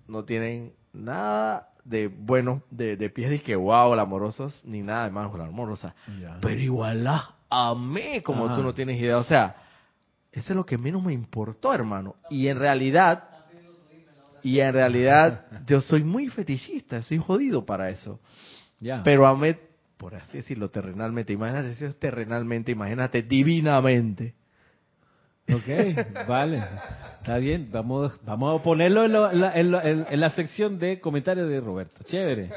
[0.08, 5.04] no tienen nada de bueno, de, de pies de que wow, la amorosos, ni nada
[5.04, 5.94] de manos amorosas.
[6.40, 9.18] Pero igual las amé como tú no tienes idea.
[9.18, 9.56] O sea,
[10.32, 12.16] eso es lo que menos me importó, hermano.
[12.28, 13.24] Y en realidad,
[14.42, 18.20] y en realidad, yo soy muy fetichista, soy jodido para eso.
[19.02, 19.58] Pero amé,
[19.96, 21.32] por así decirlo, terrenalmente.
[21.32, 24.34] Imagínate si es terrenalmente, imagínate divinamente.
[25.54, 26.62] Ok, vale.
[27.18, 32.02] Está bien, vamos, vamos a ponerlo en, la, en, la, sección de comentarios de Roberto.
[32.04, 32.50] Chévere.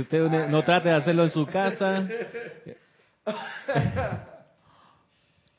[0.00, 2.06] Usted no trate de hacerlo en su casa.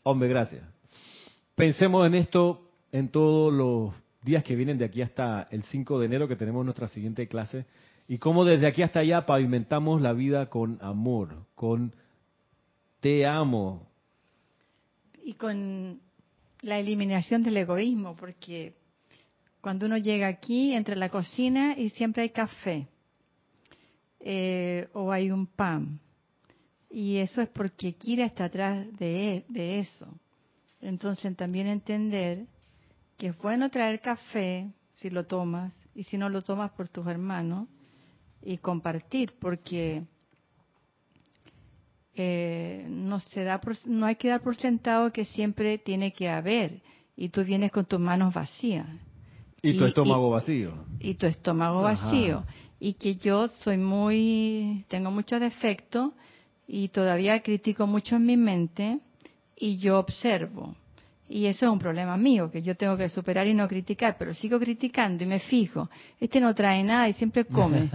[0.04, 0.64] Hombre, gracias.
[1.56, 3.94] Pensemos en esto en todos los
[4.24, 7.66] días que vienen de aquí hasta el 5 de enero que tenemos nuestra siguiente clase
[8.08, 11.96] y cómo desde aquí hasta allá pavimentamos la vida con amor, con
[13.00, 13.93] te amo.
[15.24, 16.02] Y con
[16.62, 18.74] la eliminación del egoísmo, porque
[19.62, 22.88] cuando uno llega aquí, entra la cocina y siempre hay café
[24.20, 26.00] eh, o hay un pan
[26.94, 30.08] y eso es porque Kira está atrás de, de eso.
[30.80, 32.46] Entonces también entender
[33.18, 37.08] que es bueno traer café si lo tomas y si no lo tomas por tus
[37.08, 37.68] hermanos
[38.44, 40.04] y compartir porque
[42.16, 46.82] eh, no se da no hay que dar por sentado que siempre tiene que haber
[47.16, 48.88] y tú vienes con tus manos vacías.
[49.62, 50.74] Y tu estómago vacío.
[51.00, 52.44] y tu estómago vacío.
[52.82, 56.12] Y que yo soy muy, tengo muchos defectos
[56.68, 59.00] y todavía critico mucho en mi mente
[59.56, 60.76] y yo observo.
[61.34, 64.36] Y eso es un problema mío, que yo tengo que superar y no criticar, pero
[64.36, 65.90] sigo criticando y me fijo.
[66.20, 67.90] Este no trae nada y siempre come.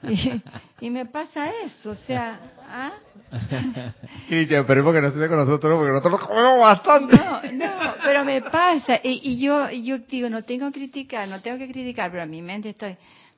[0.80, 2.38] y, me pasa eso, o sea...
[2.68, 2.92] ¿ah?
[4.28, 7.16] Cristian, pero que no esté con nosotros, porque nosotros comemos bastante.
[7.16, 9.00] No, no, pero me pasa.
[9.02, 12.30] Y, y, yo yo digo, no tengo que criticar, no tengo que criticar, pero en
[12.30, 12.96] mi mente estoy...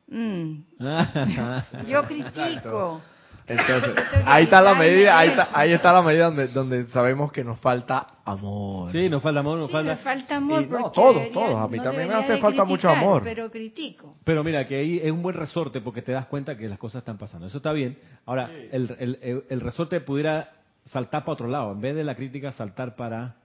[0.09, 0.65] Mm,
[1.89, 3.01] yo critico.
[3.49, 3.95] Entonces,
[4.25, 7.61] ahí está la medida, ahí está, ahí está la medida donde, donde sabemos que nos
[7.61, 8.91] falta amor.
[8.91, 9.97] Sí, nos falta amor, nos sí, falta...
[9.99, 10.63] Falta amor.
[10.63, 11.55] Y no, todos, todos.
[11.55, 13.23] A mí no también me hace falta mucho amor.
[13.23, 14.17] Pero critico.
[14.25, 17.01] Pero mira, que ahí es un buen resorte porque te das cuenta que las cosas
[17.01, 17.47] están pasando.
[17.47, 17.99] Eso está bien.
[18.25, 20.51] Ahora, el, el, el, el resorte pudiera
[20.87, 21.73] saltar para otro lado.
[21.73, 23.37] En vez de la crítica, saltar para...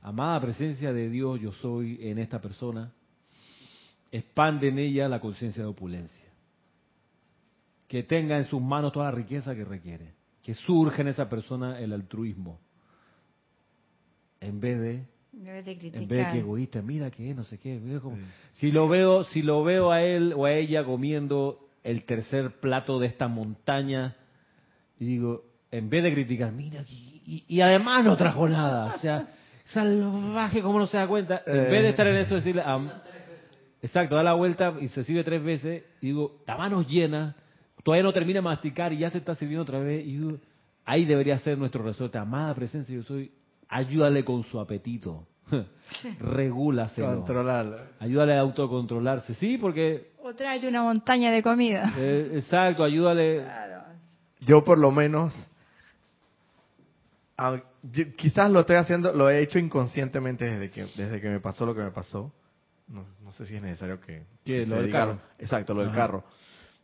[0.00, 2.92] Amada presencia de Dios, yo soy en esta persona.
[4.12, 6.17] Expande en ella la conciencia de opulencia.
[7.88, 10.12] Que tenga en sus manos toda la riqueza que requiere.
[10.42, 12.60] Que surja en esa persona el altruismo.
[14.40, 14.92] En vez de
[15.32, 16.02] En vez de criticar.
[16.02, 17.80] en vez de que egoísta, mira que no sé qué,
[18.52, 22.98] si lo veo, si lo veo a él o a ella comiendo el tercer plato
[22.98, 24.16] de esta montaña
[25.00, 28.98] y digo, en vez de criticar, mira y, y- y además no trajo nada, o
[28.98, 29.28] sea,
[29.64, 32.62] salvaje como no se da cuenta, en vez de estar en eso decirle,
[33.82, 37.36] exacto, da la vuelta y se sirve tres veces y digo, la mano llena,
[37.88, 40.38] todavía no termina de masticar y ya se está sirviendo otra vez y
[40.84, 43.32] ahí debería ser nuestro resorte, amada presencia, yo soy,
[43.66, 45.26] ayúdale con su apetito.
[46.20, 47.06] Regúlaselo.
[47.16, 47.78] Controlarlo.
[47.98, 49.32] Ayúdale a autocontrolarse.
[49.36, 50.10] Sí, porque.
[50.22, 51.90] O tráete una montaña de comida.
[51.96, 53.42] eh, exacto, ayúdale.
[53.42, 53.82] Claro.
[54.40, 55.32] Yo por lo menos,
[57.38, 61.40] a- yo- quizás lo estoy haciendo, lo he hecho inconscientemente desde que desde que me
[61.40, 62.30] pasó lo que me pasó.
[62.86, 65.20] No, no sé si es necesario que, ¿Qué, que lo del diga- carro?
[65.38, 66.24] Exacto, lo del carro.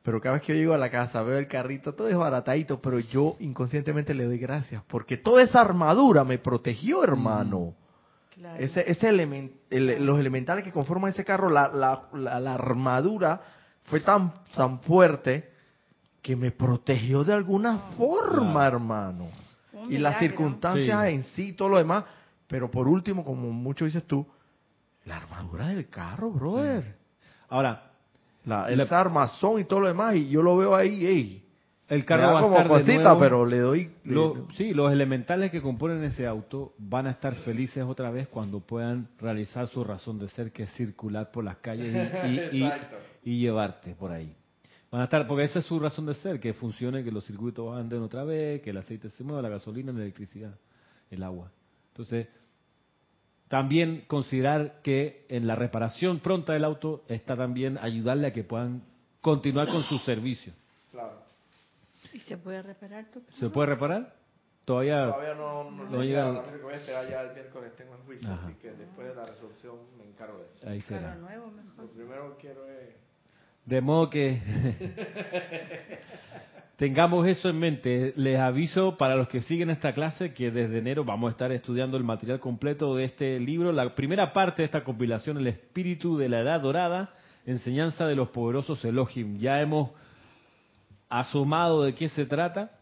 [0.05, 2.81] Pero cada vez que yo llego a la casa, veo el carrito, todo es baratadito,
[2.81, 7.75] pero yo inconscientemente le doy gracias, porque toda esa armadura me protegió, hermano.
[8.35, 8.63] Claro.
[8.63, 13.41] Ese, ese el- los elementales que conforman ese carro, la, la, la, la armadura
[13.85, 15.51] fue tan, tan fuerte
[16.21, 18.77] que me protegió de alguna forma, Claro.
[18.77, 19.29] hermano.
[19.73, 21.15] Un Y las circunstancias Sí.
[21.15, 22.05] en sí, todo lo demás.
[22.47, 24.27] Pero por último, como mucho dices tú,
[25.07, 26.97] la armadura del carro, brother.
[27.49, 27.91] Ahora,
[28.45, 30.17] La, esa armazón y todo lo demás.
[30.17, 31.45] Y yo lo veo ahí, ey.
[31.89, 33.91] el carro va a de cosita, nuevo- pero le doy...
[34.05, 38.61] le- sí, los elementales que componen ese auto van a estar felices otra vez cuando
[38.61, 42.65] puedan realizar su razón de ser, que es circular por las calles y, y- y-
[42.65, 42.97] Exacto.
[43.25, 44.35] y llevarte por ahí.
[44.91, 47.77] Van a estar, porque esa es su razón de ser, que funcione, que los circuitos
[47.77, 50.55] anden otra vez, que el aceite se mueva, la gasolina, la electricidad,
[51.11, 51.51] el agua.
[51.89, 52.29] Entonces,
[53.49, 58.83] también considerar que en la reparación pronta del auto está también ayudarle a que puedan
[59.21, 60.53] continuar con su servicio.
[60.91, 61.23] Claro.
[62.13, 63.39] ¿Y se puede reparar tu carro?
[63.39, 64.15] ¿Se puede reparar?
[64.65, 68.01] Todavía, Todavía no, no, No le llega- voy a esperar ya el miércoles tengo el
[68.03, 68.47] juicio, Ajá.
[68.47, 70.69] así que después de la resolución me encargo de eso.
[70.69, 71.15] ahí será.
[71.17, 71.85] nuevo mejor.
[71.85, 72.95] Lo primero que quiero es...
[73.67, 74.41] De modo que
[76.77, 78.13] tengamos eso en mente.
[78.17, 81.97] Les aviso para los que siguen esta clase que desde enero vamos a estar estudiando
[81.97, 83.73] el material completo de este libro.
[83.73, 87.15] La primera parte de esta compilación, El Espíritu de la Edad Dorada,
[87.47, 89.39] enseñanza de los poderosos Elohim.
[89.39, 89.91] Ya hemos
[91.09, 92.79] asomado de qué se trata.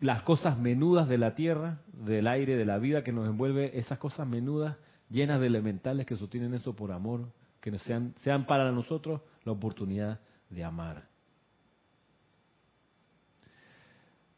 [0.00, 3.98] Las cosas menudas de la tierra, del aire, de la vida que nos envuelve, esas
[3.98, 4.76] cosas menudas
[5.08, 7.28] llenas de elementales que sostienen eso por amor,
[7.60, 10.18] que sean, sean para nosotros la oportunidad
[10.50, 11.11] de amar.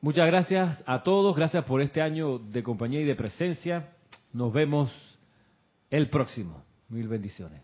[0.04, 3.88] Muchas gracias a todos, gracias por este año de compañía y de presencia.
[4.34, 4.92] Nos vemos
[5.88, 6.62] el próximo.
[6.90, 7.62] Mil bendiciones.